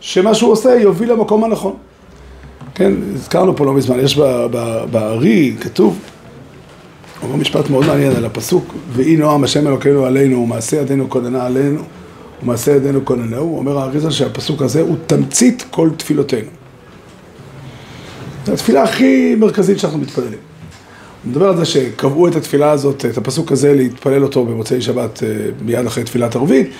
שמה 0.00 0.34
שהוא 0.34 0.52
עושה 0.52 0.74
יוביל 0.74 1.12
למקום 1.12 1.44
הנכון. 1.44 1.72
כן, 2.74 2.92
הזכרנו 3.14 3.56
פה 3.56 3.64
לא 3.64 3.74
מזמן, 3.74 4.00
יש 4.00 4.18
בארי, 4.90 5.56
כתוב, 5.60 5.98
אומר 7.22 7.36
משפט 7.36 7.70
מאוד 7.70 7.86
מעניין 7.86 8.16
על 8.16 8.24
הפסוק, 8.24 8.74
ואי 8.92 9.16
נועם 9.16 9.44
השם 9.44 9.66
אלוקינו 9.66 10.04
עלינו, 10.04 10.42
ומעשה 10.42 10.76
ידינו 10.76 11.10
כוננה 11.10 11.46
עלינו, 11.46 11.80
ומעשה 12.42 12.72
ידינו 12.72 13.04
כוננהו, 13.04 13.58
אומר 13.58 13.78
האריזה 13.78 14.10
שהפסוק 14.10 14.62
הזה 14.62 14.80
הוא 14.80 14.96
תמצית 15.06 15.64
כל 15.70 15.90
תפילותינו. 15.96 16.48
זו 18.46 18.52
התפילה 18.52 18.82
הכי 18.82 19.34
מרכזית 19.38 19.78
שאנחנו 19.78 19.98
מתפללים. 19.98 20.38
הוא 21.24 21.30
מדבר 21.30 21.48
על 21.48 21.56
זה 21.56 21.64
שקבעו 21.64 22.28
את 22.28 22.36
התפילה 22.36 22.70
הזאת, 22.70 23.04
את 23.04 23.16
הפסוק 23.16 23.52
הזה, 23.52 23.74
להתפלל 23.74 24.22
אותו 24.22 24.44
במוצאי 24.44 24.80
שבת 24.80 25.22
אה, 25.22 25.28
מיד 25.62 25.86
אחרי 25.86 26.04
תפילת 26.04 26.36
ערבית, 26.36 26.70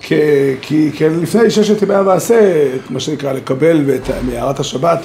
כי, 0.00 0.14
כי, 0.60 0.90
כי 0.94 1.08
לפני 1.08 1.50
ששת 1.50 1.82
ימי 1.82 1.94
המעשה, 1.94 2.66
מה 2.90 3.00
שנקרא, 3.00 3.32
לקבל 3.32 3.84
את 3.94 4.10
מערת 4.22 4.60
השבת, 4.60 4.98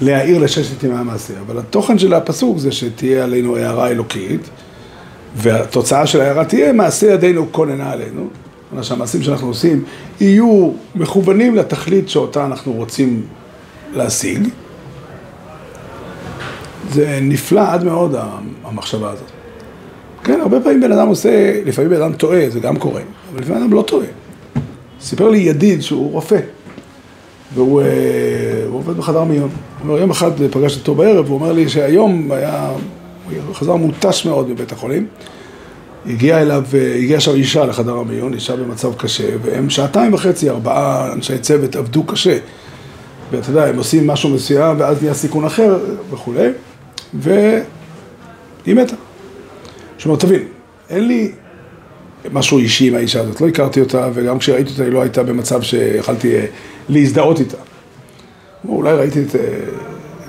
להעיר 0.00 0.38
לששת 0.38 0.82
ימי 0.82 0.94
המעשה. 0.94 1.34
אבל 1.46 1.58
התוכן 1.58 1.98
של 1.98 2.14
הפסוק 2.14 2.58
זה 2.58 2.72
שתהיה 2.72 3.24
עלינו 3.24 3.56
הערה 3.56 3.88
אלוקית, 3.88 4.40
והתוצאה 5.36 6.06
של 6.06 6.20
ההערה 6.20 6.44
תהיה 6.44 6.72
מעשה 6.72 7.06
ידינו 7.06 7.46
כוננה 7.52 7.92
עלינו. 7.92 8.28
כלומר 8.68 8.82
שהמעשים 8.82 9.22
שאנחנו 9.22 9.48
עושים 9.48 9.84
יהיו 10.20 10.70
מכוונים 10.94 11.56
לתכלית 11.56 12.08
שאותה 12.08 12.46
אנחנו 12.46 12.72
רוצים 12.72 13.22
להשיג. 13.94 14.48
זה 16.90 17.18
נפלא 17.22 17.62
עד 17.72 17.84
מאוד 17.84 18.14
המחשבה 18.64 19.10
הזאת. 19.10 19.30
כן, 20.24 20.40
הרבה 20.40 20.60
פעמים 20.60 20.80
בן 20.80 20.92
אדם 20.92 21.08
עושה, 21.08 21.60
לפעמים 21.64 21.90
בן 21.90 22.02
אדם 22.02 22.12
טועה, 22.12 22.50
זה 22.50 22.60
גם 22.60 22.76
קורה, 22.76 23.00
אבל 23.32 23.40
לפעמים 23.40 23.58
בן 23.58 23.66
אדם 23.66 23.72
לא 23.72 23.82
טועה. 23.82 24.06
סיפר 25.00 25.28
לי 25.28 25.38
ידיד 25.38 25.82
שהוא 25.82 26.12
רופא, 26.12 26.40
והוא 27.54 27.82
אה, 27.82 27.86
עובד 28.70 28.96
בחדר 28.96 29.24
מיון. 29.24 29.48
הוא 29.78 29.88
אומר, 29.88 30.00
יום 30.00 30.10
אחד 30.10 30.30
פגשתי 30.50 30.80
אותו 30.80 30.94
בערב, 30.94 31.28
הוא 31.28 31.34
אומר 31.34 31.52
לי 31.52 31.68
שהיום 31.68 32.32
היה, 32.32 32.70
הוא 33.46 33.54
חזר 33.54 33.76
מותש 33.76 34.26
מאוד 34.26 34.50
מבית 34.50 34.72
החולים. 34.72 35.06
הגיעה 36.06 36.42
אליו, 36.42 36.64
אה, 36.74 36.94
הגיעה 36.94 37.20
שם 37.20 37.34
אישה 37.34 37.64
לחדר 37.64 37.96
המיון, 37.96 38.34
אישה 38.34 38.56
במצב 38.56 38.94
קשה, 38.94 39.28
והם 39.42 39.70
שעתיים 39.70 40.14
וחצי, 40.14 40.50
ארבעה 40.50 41.12
אנשי 41.12 41.38
צוות 41.38 41.76
עבדו 41.76 42.04
קשה. 42.04 42.38
ואתה 43.30 43.50
יודע, 43.50 43.66
הם 43.66 43.78
עושים 43.78 44.06
משהו 44.06 44.30
מסוים, 44.30 44.80
ואז 44.80 45.02
נהיה 45.02 45.14
סיכון 45.14 45.44
אחר 45.44 45.78
וכולי. 46.10 46.48
והיא 47.14 47.64
מתה. 48.66 48.96
זאת 49.98 50.20
תבין, 50.20 50.42
אין 50.90 51.08
לי 51.08 51.32
משהו 52.32 52.58
אישי 52.58 52.88
עם 52.88 52.94
האישה 52.94 53.20
הזאת, 53.20 53.40
לא 53.40 53.48
הכרתי 53.48 53.80
אותה, 53.80 54.08
וגם 54.14 54.38
כשראיתי 54.38 54.70
אותה 54.70 54.82
היא 54.82 54.92
לא 54.92 55.02
הייתה 55.02 55.22
במצב 55.22 55.62
שיכלתי 55.62 56.34
אה, 56.34 56.46
להזדהות 56.88 57.40
איתה. 57.40 57.56
אולי 58.68 58.92
ראיתי 58.92 59.22
את, 59.22 59.36
אה, 59.36 59.40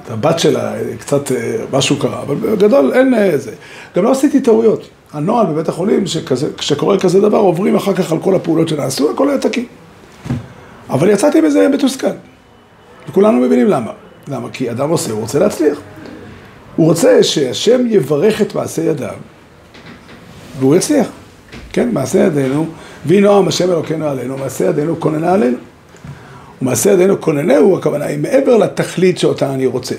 את 0.04 0.12
הבת 0.12 0.40
שלה, 0.40 0.74
קצת 1.00 1.32
אה, 1.32 1.58
משהו 1.74 2.00
קרה, 2.00 2.22
אבל 2.22 2.36
בגדול 2.36 2.92
אין 2.94 3.38
זה. 3.38 3.52
גם 3.96 4.04
לא 4.04 4.12
עשיתי 4.12 4.42
טעויות. 4.42 4.88
הנוהל 5.14 5.46
בבית 5.46 5.70
החולים, 5.70 6.04
כשקורה 6.58 7.00
כזה 7.00 7.22
דבר, 7.22 7.38
עוברים 7.38 7.76
אחר 7.76 7.94
כך 7.94 8.12
על 8.12 8.18
כל 8.20 8.36
הפעולות 8.36 8.68
שנעשו, 8.68 9.12
הכל 9.12 9.30
היה 9.30 9.38
תקין. 9.38 9.66
אבל 10.90 11.10
יצאתי 11.10 11.42
מזה 11.42 11.68
מתוסכל. 11.68 12.08
וכולנו 13.10 13.40
מבינים 13.40 13.68
למה. 13.68 13.92
למה? 14.28 14.50
כי 14.50 14.72
אדם 14.72 14.90
עושה, 14.90 15.12
הוא 15.12 15.22
רוצה 15.22 15.40
להצליח. 15.40 15.80
הוא 16.78 16.86
רוצה 16.86 17.24
שהשם 17.24 17.82
יברך 17.88 18.42
את 18.42 18.56
מעשה 18.56 18.82
ידיו, 18.82 19.14
והוא 20.60 20.76
יצליח. 20.76 21.08
כן, 21.74 21.90
מעשה 21.94 22.20
ידינו, 22.20 22.68
ויהי 23.06 23.22
נועם 23.22 23.48
השם 23.48 23.72
אלוקינו 23.72 24.08
עלינו, 24.08 24.38
מעשה 24.38 24.66
ידינו 24.66 25.00
כוננה 25.00 25.34
עלינו. 25.34 25.58
ומעשה 26.62 26.92
ידינו 26.92 27.22
כוננהו, 27.22 27.78
הכוונה 27.78 28.06
היא 28.06 28.20
מעבר 28.20 28.58
לתכלית 28.58 29.18
שאותה 29.18 29.54
אני 29.54 29.66
רוצה. 29.66 29.96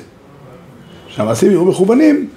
שהמעשים 1.09 1.51
יהיו 1.51 1.65
מכוונים 1.65 2.29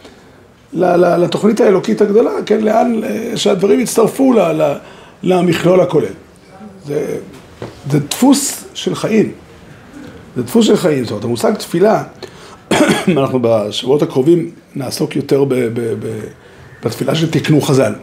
לתוכנית 0.73 1.61
האלוקית 1.61 2.01
הגדולה, 2.01 2.31
כן, 2.45 2.61
לאן, 2.61 3.01
שהדברים 3.35 3.79
יצטרפו 3.79 4.33
למכלול 5.23 5.81
הכולל. 5.81 6.05
זה, 6.85 7.17
זה 7.91 7.99
דפוס 7.99 8.63
של 8.73 8.95
חיים. 8.95 9.31
זה 10.35 10.43
דפוס 10.43 10.65
של 10.65 10.77
חיים. 10.77 11.03
זאת 11.03 11.11
אומרת, 11.11 11.23
המושג 11.23 11.53
תפילה 11.53 12.03
אנחנו 13.17 13.39
בשבועות 13.41 14.01
הקרובים 14.01 14.51
נעסוק 14.75 15.15
יותר 15.15 15.43
ב- 15.43 15.53
ב- 15.53 15.79
ב- 15.79 16.27
בתפילה 16.83 17.15
של 17.15 17.31
תקנו 17.31 17.61
חז"ל. 17.61 17.93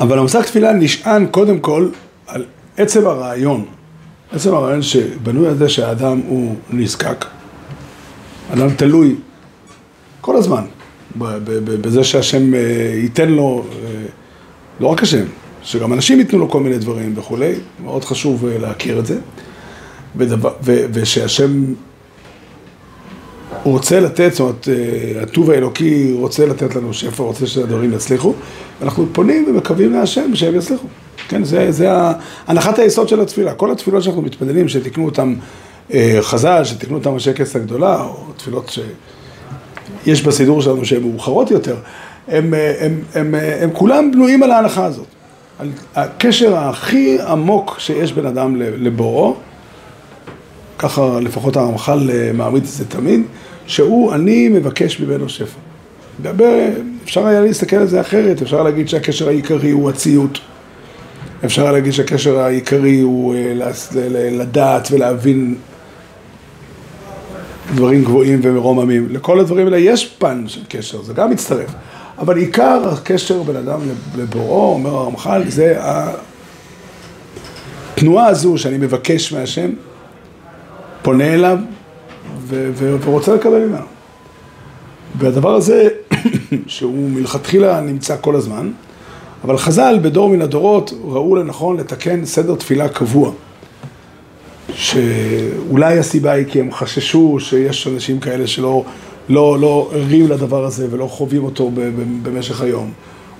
אבל 0.00 0.18
המושג 0.18 0.42
תפילה 0.42 0.72
נשען 0.72 1.26
קודם 1.26 1.58
כל 1.58 1.88
על 2.26 2.44
עצם 2.76 3.06
הרעיון, 3.06 3.64
עצם 4.32 4.54
הרעיון 4.54 4.82
שבנוי 4.82 5.48
על 5.48 5.56
זה 5.56 5.68
שהאדם 5.68 6.20
הוא 6.26 6.56
נזקק, 6.70 7.24
אדם 8.52 8.70
תלוי 8.70 9.14
כל 10.20 10.36
הזמן 10.36 10.64
בזה 11.80 12.04
שהשם 12.04 12.54
אה, 12.54 12.60
ייתן 12.94 13.28
לו, 13.28 13.64
אה, 13.72 14.06
לא 14.80 14.86
רק 14.86 15.02
השם, 15.02 15.24
שגם 15.62 15.92
אנשים 15.92 16.18
ייתנו 16.18 16.38
לו 16.38 16.50
כל 16.50 16.60
מיני 16.60 16.78
דברים 16.78 17.12
וכולי, 17.16 17.52
מאוד 17.84 18.04
חשוב 18.04 18.46
אה, 18.46 18.58
להכיר 18.58 18.98
את 18.98 19.06
זה, 19.06 19.18
ודבר, 20.16 20.52
ו, 20.62 20.86
ושהשם 20.92 21.64
הוא 23.66 23.72
רוצה 23.72 24.00
לתת, 24.00 24.30
זאת 24.32 24.40
אומרת, 24.40 24.68
אה, 24.68 25.22
הטוב 25.22 25.50
האלוקי 25.50 26.12
רוצה 26.12 26.46
לתת 26.46 26.74
לנו 26.74 26.94
שפע, 26.94 27.22
רוצה 27.22 27.46
שהדברים 27.46 27.92
יצליחו, 27.92 28.34
ואנחנו 28.80 29.06
פונים 29.12 29.44
ומקווים 29.48 29.92
להשם 29.92 30.34
שהם 30.34 30.54
יצליחו. 30.56 30.86
כן, 31.28 31.44
זה, 31.44 31.72
זה 31.72 31.88
הנחת 32.46 32.78
היסוד 32.78 33.08
של 33.08 33.20
התפילה. 33.20 33.54
כל 33.54 33.70
התפילות 33.70 34.02
שאנחנו 34.02 34.22
מתפללים, 34.22 34.68
שתקנו 34.68 35.04
אותם 35.04 35.34
אה, 35.94 36.18
חז"ל, 36.20 36.64
שתקנו 36.64 36.96
אותם 36.96 37.14
אנשי 37.14 37.34
כס 37.34 37.56
הגדולה, 37.56 38.02
או 38.02 38.32
תפילות 38.36 38.78
שיש 40.06 40.22
בסידור 40.22 40.62
שלנו 40.62 40.84
שהן 40.84 41.02
מאוחרות 41.02 41.50
יותר, 41.50 41.76
הם, 42.28 42.54
אה, 42.54 42.74
הם, 42.80 43.00
הם, 43.14 43.34
הם, 43.34 43.40
הם 43.62 43.70
כולם 43.72 44.10
בנויים 44.10 44.42
על 44.42 44.50
ההנחה 44.50 44.84
הזאת. 44.84 45.06
על 45.58 45.70
הקשר 45.94 46.56
הכי 46.56 47.18
עמוק 47.28 47.76
שיש 47.78 48.12
בין 48.12 48.26
אדם 48.26 48.56
לבוראו, 48.56 49.34
ככה 50.78 51.20
לפחות 51.20 51.56
הרמח"ל 51.56 52.10
מעמיד 52.34 52.62
את 52.62 52.68
זה 52.68 52.84
תמיד, 52.84 53.22
שהוא, 53.66 54.14
אני 54.14 54.48
מבקש 54.48 55.00
ממנו 55.00 55.28
שפע. 55.28 55.58
אפשר 57.04 57.26
היה 57.26 57.40
להסתכל 57.40 57.76
על 57.76 57.86
זה 57.86 58.00
אחרת, 58.00 58.42
אפשר 58.42 58.62
להגיד 58.62 58.88
שהקשר 58.88 59.28
העיקרי 59.28 59.70
הוא 59.70 59.90
הציות. 59.90 60.38
אפשר 61.44 61.72
להגיד 61.72 61.92
שהקשר 61.92 62.38
העיקרי 62.38 63.00
הוא 63.00 63.34
אה, 63.34 63.52
לדעת 64.30 64.88
ולהבין 64.90 65.54
דברים 67.74 68.04
גבוהים 68.04 68.40
ומרוממים. 68.42 69.08
לכל 69.10 69.40
הדברים 69.40 69.66
האלה 69.66 69.78
יש 69.78 70.06
פן 70.18 70.44
של 70.46 70.60
קשר, 70.68 71.02
זה 71.02 71.12
גם 71.12 71.30
מצטרף. 71.30 71.70
אבל 72.18 72.36
עיקר 72.36 72.88
הקשר 72.92 73.42
בין 73.42 73.56
אדם 73.56 73.80
לבוראו, 74.18 74.72
אומר 74.72 74.90
הרמח"ל, 74.90 75.42
זה 75.48 75.76
התנועה 77.94 78.26
הזו 78.26 78.58
שאני 78.58 78.78
מבקש 78.78 79.32
מהשם, 79.32 79.70
פונה 81.02 81.34
אליו 81.34 81.58
ורוצה 82.78 83.34
לקבל 83.34 83.64
ממנו. 83.64 83.86
והדבר 85.18 85.54
הזה, 85.54 85.88
שהוא 86.66 87.10
מלכתחילה 87.10 87.80
נמצא 87.80 88.16
כל 88.20 88.36
הזמן, 88.36 88.70
אבל 89.44 89.58
חז"ל 89.58 89.98
בדור 90.02 90.28
מן 90.28 90.42
הדורות 90.42 90.92
ראו 91.04 91.36
לנכון 91.36 91.76
לתקן 91.76 92.24
סדר 92.24 92.54
תפילה 92.54 92.88
קבוע. 92.88 93.32
שאולי 94.74 95.98
הסיבה 95.98 96.32
היא 96.32 96.46
כי 96.48 96.60
הם 96.60 96.72
חששו 96.72 97.36
שיש 97.40 97.86
אנשים 97.86 98.20
כאלה 98.20 98.46
שלא 98.46 98.84
לא, 99.28 99.56
לא 99.60 99.90
ערים 99.92 100.28
לדבר 100.28 100.64
הזה 100.64 100.86
ולא 100.90 101.06
חווים 101.06 101.44
אותו 101.44 101.70
במשך 102.22 102.60
היום. 102.60 102.90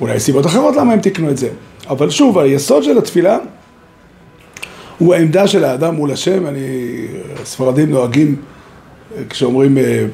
אולי 0.00 0.20
סיבות 0.20 0.46
אחרות 0.46 0.76
למה 0.76 0.92
הם 0.92 1.00
תיקנו 1.00 1.30
את 1.30 1.36
זה. 1.36 1.48
אבל 1.88 2.10
שוב, 2.10 2.38
היסוד 2.38 2.82
של 2.82 2.98
התפילה 2.98 3.38
הוא 4.98 5.14
העמדה 5.14 5.46
של 5.46 5.64
האדם 5.64 5.94
מול 5.94 6.12
השם. 6.12 6.46
אני, 6.46 6.60
הספרדים 7.42 7.90
נוהגים, 7.90 8.28
אה, 8.28 8.55
כשאומרים 9.28 9.78
אה, 9.78 10.06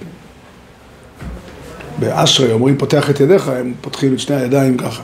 באשרי, 1.99 2.53
אומרים 2.53 2.79
פותח 2.79 3.11
את 3.11 3.21
ידיך, 3.21 3.49
הם 3.49 3.73
פותחים 3.81 4.15
את 4.15 4.19
שני 4.19 4.37
הידיים 4.37 4.77
ככה. 4.77 5.03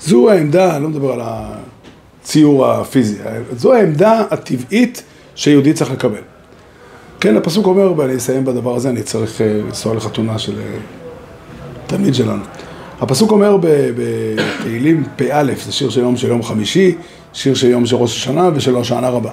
זו 0.00 0.30
העמדה, 0.30 0.76
אני 0.76 0.82
לא 0.82 0.88
מדבר 0.88 1.12
על 1.12 1.20
הציור 1.22 2.66
הפיזי, 2.66 3.18
זו 3.56 3.74
העמדה 3.74 4.22
הטבעית 4.30 5.02
שיהודי 5.34 5.72
צריך 5.72 5.90
לקבל. 5.90 6.20
כן, 7.20 7.36
הפסוק 7.36 7.66
אומר, 7.66 7.92
ואני 7.96 8.16
אסיים 8.16 8.44
בדבר 8.44 8.76
הזה, 8.76 8.88
אני 8.88 9.02
צריך 9.02 9.40
אה, 9.40 9.46
לנסוע 9.66 9.94
לחתונה 9.94 10.38
של 10.38 10.58
אה, 10.58 10.78
תלמיד 11.86 12.14
שלנו. 12.14 12.42
הפסוק 13.00 13.30
אומר 13.30 13.56
בתהילים 13.96 15.04
פא, 15.16 15.42
זה 15.64 15.72
שיר 15.72 15.90
של 15.90 16.00
יום 16.00 16.16
של 16.16 16.28
יום 16.28 16.42
חמישי, 16.42 16.94
שיר 17.32 17.54
של 17.54 17.66
יום 17.66 17.86
של 17.86 17.96
ראש 17.96 18.16
השנה 18.16 18.50
ושל 18.54 18.74
הושענא 18.74 19.06
רבה. 19.06 19.30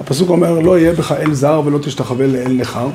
הפסוק 0.00 0.28
אומר, 0.28 0.60
לא 0.60 0.78
יהיה 0.78 0.92
בך 0.92 1.12
אל 1.12 1.34
זר 1.34 1.62
ולא 1.64 1.78
תשתחווה 1.78 2.26
לאל 2.26 2.52
נכר. 2.52 2.88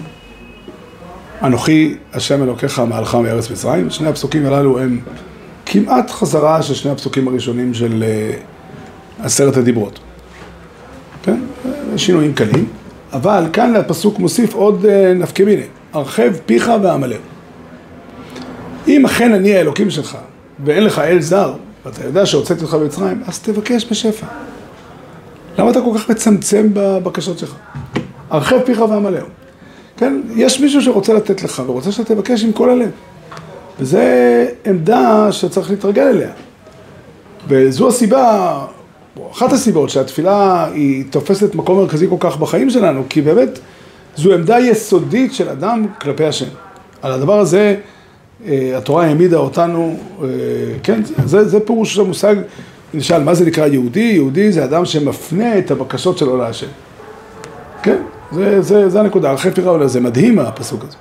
אנוכי 1.43 1.95
השם 2.13 2.43
אלוקיך 2.43 2.80
מעלך 2.80 3.15
מארץ 3.15 3.51
מצרים. 3.51 3.89
שני 3.89 4.08
הפסוקים 4.08 4.45
הללו 4.45 4.80
הם 4.80 4.99
כמעט 5.65 6.12
חזרה 6.12 6.62
של 6.62 6.73
שני 6.73 6.91
הפסוקים 6.91 7.27
הראשונים 7.27 7.73
של 7.73 8.04
אה, 8.08 8.34
עשרת 9.25 9.58
הדיברות. 9.58 9.99
כן? 11.23 11.39
שינויים 11.97 12.34
קלים. 12.34 12.67
אבל 13.13 13.45
כאן 13.54 13.75
הפסוק 13.75 14.19
מוסיף 14.19 14.54
עוד 14.54 14.86
אה, 14.86 15.13
נפקא 15.13 15.43
מיני, 15.43 15.63
הרחב 15.93 16.32
פיך 16.45 16.71
ועמלך. 16.84 17.17
אם 18.88 19.06
אכן 19.06 19.34
אני 19.34 19.56
האלוקים 19.56 19.89
שלך 19.89 20.17
ואין 20.65 20.84
לך 20.84 20.99
אל 20.99 21.21
זר, 21.21 21.54
ואתה 21.86 22.06
יודע 22.06 22.25
שהוצאתי 22.25 22.62
אותך 22.63 22.73
במצרים, 22.73 23.23
אז 23.27 23.39
תבקש 23.39 23.86
בשפע. 23.91 24.25
למה 25.58 25.71
אתה 25.71 25.82
כל 25.82 25.91
כך 25.97 26.10
מצמצם 26.10 26.69
בבקשות 26.73 27.39
שלך? 27.39 27.56
הרחב 28.30 28.60
פיך 28.65 28.80
ועמלך. 28.80 29.23
כן, 30.02 30.22
יש 30.36 30.60
מישהו 30.60 30.82
שרוצה 30.82 31.14
לתת 31.14 31.44
לך 31.44 31.62
ורוצה 31.66 31.92
שאתה 31.92 32.16
תבקש 32.16 32.44
עם 32.44 32.52
כל 32.52 32.70
הלב. 32.70 32.90
וזו 33.80 34.00
עמדה 34.66 35.32
שצריך 35.32 35.70
להתרגל 35.72 36.04
אליה. 36.04 36.30
וזו 37.48 37.88
הסיבה, 37.88 38.66
או 39.18 39.32
אחת 39.32 39.54
הסיבות 39.54 39.90
שהתפילה 39.90 40.66
היא 40.74 41.04
תופסת 41.10 41.56
מקום 41.56 41.78
מרכזי 41.78 42.08
כל 42.10 42.16
כך 42.20 42.38
בחיים 42.38 42.70
שלנו, 42.70 43.04
כי 43.10 43.22
באמת 43.22 43.60
זו 44.16 44.34
עמדה 44.34 44.60
יסודית 44.60 45.34
של 45.34 45.50
אדם 45.50 45.86
כלפי 46.02 46.26
השם. 46.26 46.50
על 47.02 47.12
הדבר 47.12 47.40
הזה 47.40 47.76
אה, 48.46 48.78
התורה 48.78 49.06
העמידה 49.06 49.38
אותנו, 49.38 49.98
אה, 50.24 50.28
כן, 50.84 51.02
זה, 51.26 51.48
זה 51.48 51.60
פירוש 51.60 51.94
של 51.94 52.02
המושג, 52.02 52.36
נשאל, 52.94 53.24
מה 53.24 53.34
זה 53.34 53.46
נקרא 53.46 53.68
יהודי? 53.68 54.00
יהודי 54.00 54.52
זה 54.52 54.64
אדם 54.64 54.86
שמפנה 54.86 55.58
את 55.58 55.72
הבקשות 55.72 56.18
שלו 56.18 56.38
להשם. 56.38 56.68
כן, 57.84 57.98
זה, 58.32 58.62
זה, 58.62 58.89
זה 58.89 59.00
הנקודה, 59.00 59.30
על 59.30 59.38
חפר 59.38 59.67
העולה, 59.67 59.88
זה 59.88 60.00
מדהים 60.00 60.39
הפסוק 60.39 60.84
הזה. 60.84 60.98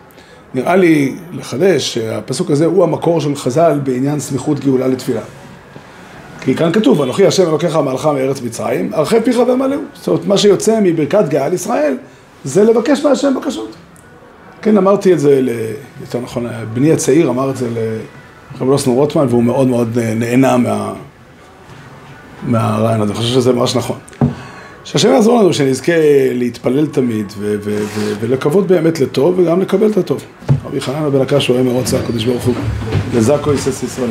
נראה 0.54 0.76
לי 0.76 1.16
לחדש 1.32 1.94
שהפסוק 1.94 2.50
הזה 2.50 2.66
הוא 2.66 2.84
המקור 2.84 3.20
של 3.20 3.34
חז"ל 3.34 3.80
בעניין 3.84 4.20
סמיכות 4.20 4.60
גאולה 4.60 4.88
לתפילה. 4.88 5.20
כי 6.40 6.54
כאן 6.54 6.72
כתוב, 6.72 7.02
אנוכי 7.02 7.26
השם 7.26 7.48
אלוקיך 7.48 7.76
מעלך 7.76 8.06
מארץ 8.06 8.42
מצרים, 8.42 8.90
הרחב 8.94 9.20
פיך 9.20 9.38
ומלאו. 9.38 9.78
זאת 9.94 10.08
אומרת, 10.08 10.26
מה 10.26 10.38
שיוצא 10.38 10.80
מברכת 10.82 11.28
גאה 11.28 11.44
על 11.44 11.52
ישראל, 11.52 11.96
זה 12.44 12.64
לבקש 12.64 13.04
מהשם 13.04 13.34
בקשות. 13.40 13.74
כן, 14.62 14.76
אמרתי 14.76 15.12
את 15.12 15.20
זה, 15.20 15.40
ל... 15.42 15.48
יותר 16.00 16.20
נכון, 16.20 16.46
בני 16.74 16.92
הצעיר 16.92 17.28
אמר 17.28 17.50
את 17.50 17.56
זה 17.56 17.68
לרב 17.70 18.68
לוסנו 18.68 18.94
רוטמן, 18.94 19.26
והוא 19.28 19.42
מאוד 19.42 19.68
מאוד 19.68 19.98
נהנה 19.98 20.56
מה... 20.56 20.92
מהרעיון 22.42 23.00
הזה, 23.00 23.12
אני 23.12 23.20
חושב 23.20 23.34
שזה 23.34 23.52
ממש 23.52 23.76
נכון. 23.76 23.96
שהשם 24.90 25.12
יעזור 25.12 25.40
לנו 25.40 25.52
שנזכה 25.52 25.92
להתפלל 26.32 26.86
תמיד 26.86 27.26
ו- 27.38 27.56
ו- 27.62 27.84
ו- 27.94 28.14
ולקוות 28.20 28.66
באמת 28.66 29.00
לטוב 29.00 29.38
וגם 29.38 29.60
לקבל 29.60 29.90
את 29.90 29.96
הטוב. 29.96 30.24
רבי 30.64 30.80
חנן 30.80 31.10
בן 31.12 31.20
הקש 31.20 31.50
רואה 31.50 31.62
מרוץ 31.62 31.94
הקדוש 31.94 32.24
ברוך 32.24 32.44
הוא 32.44 32.54
לזקו 33.14 33.52
יסס 33.52 33.82
ישראל, 33.82 34.10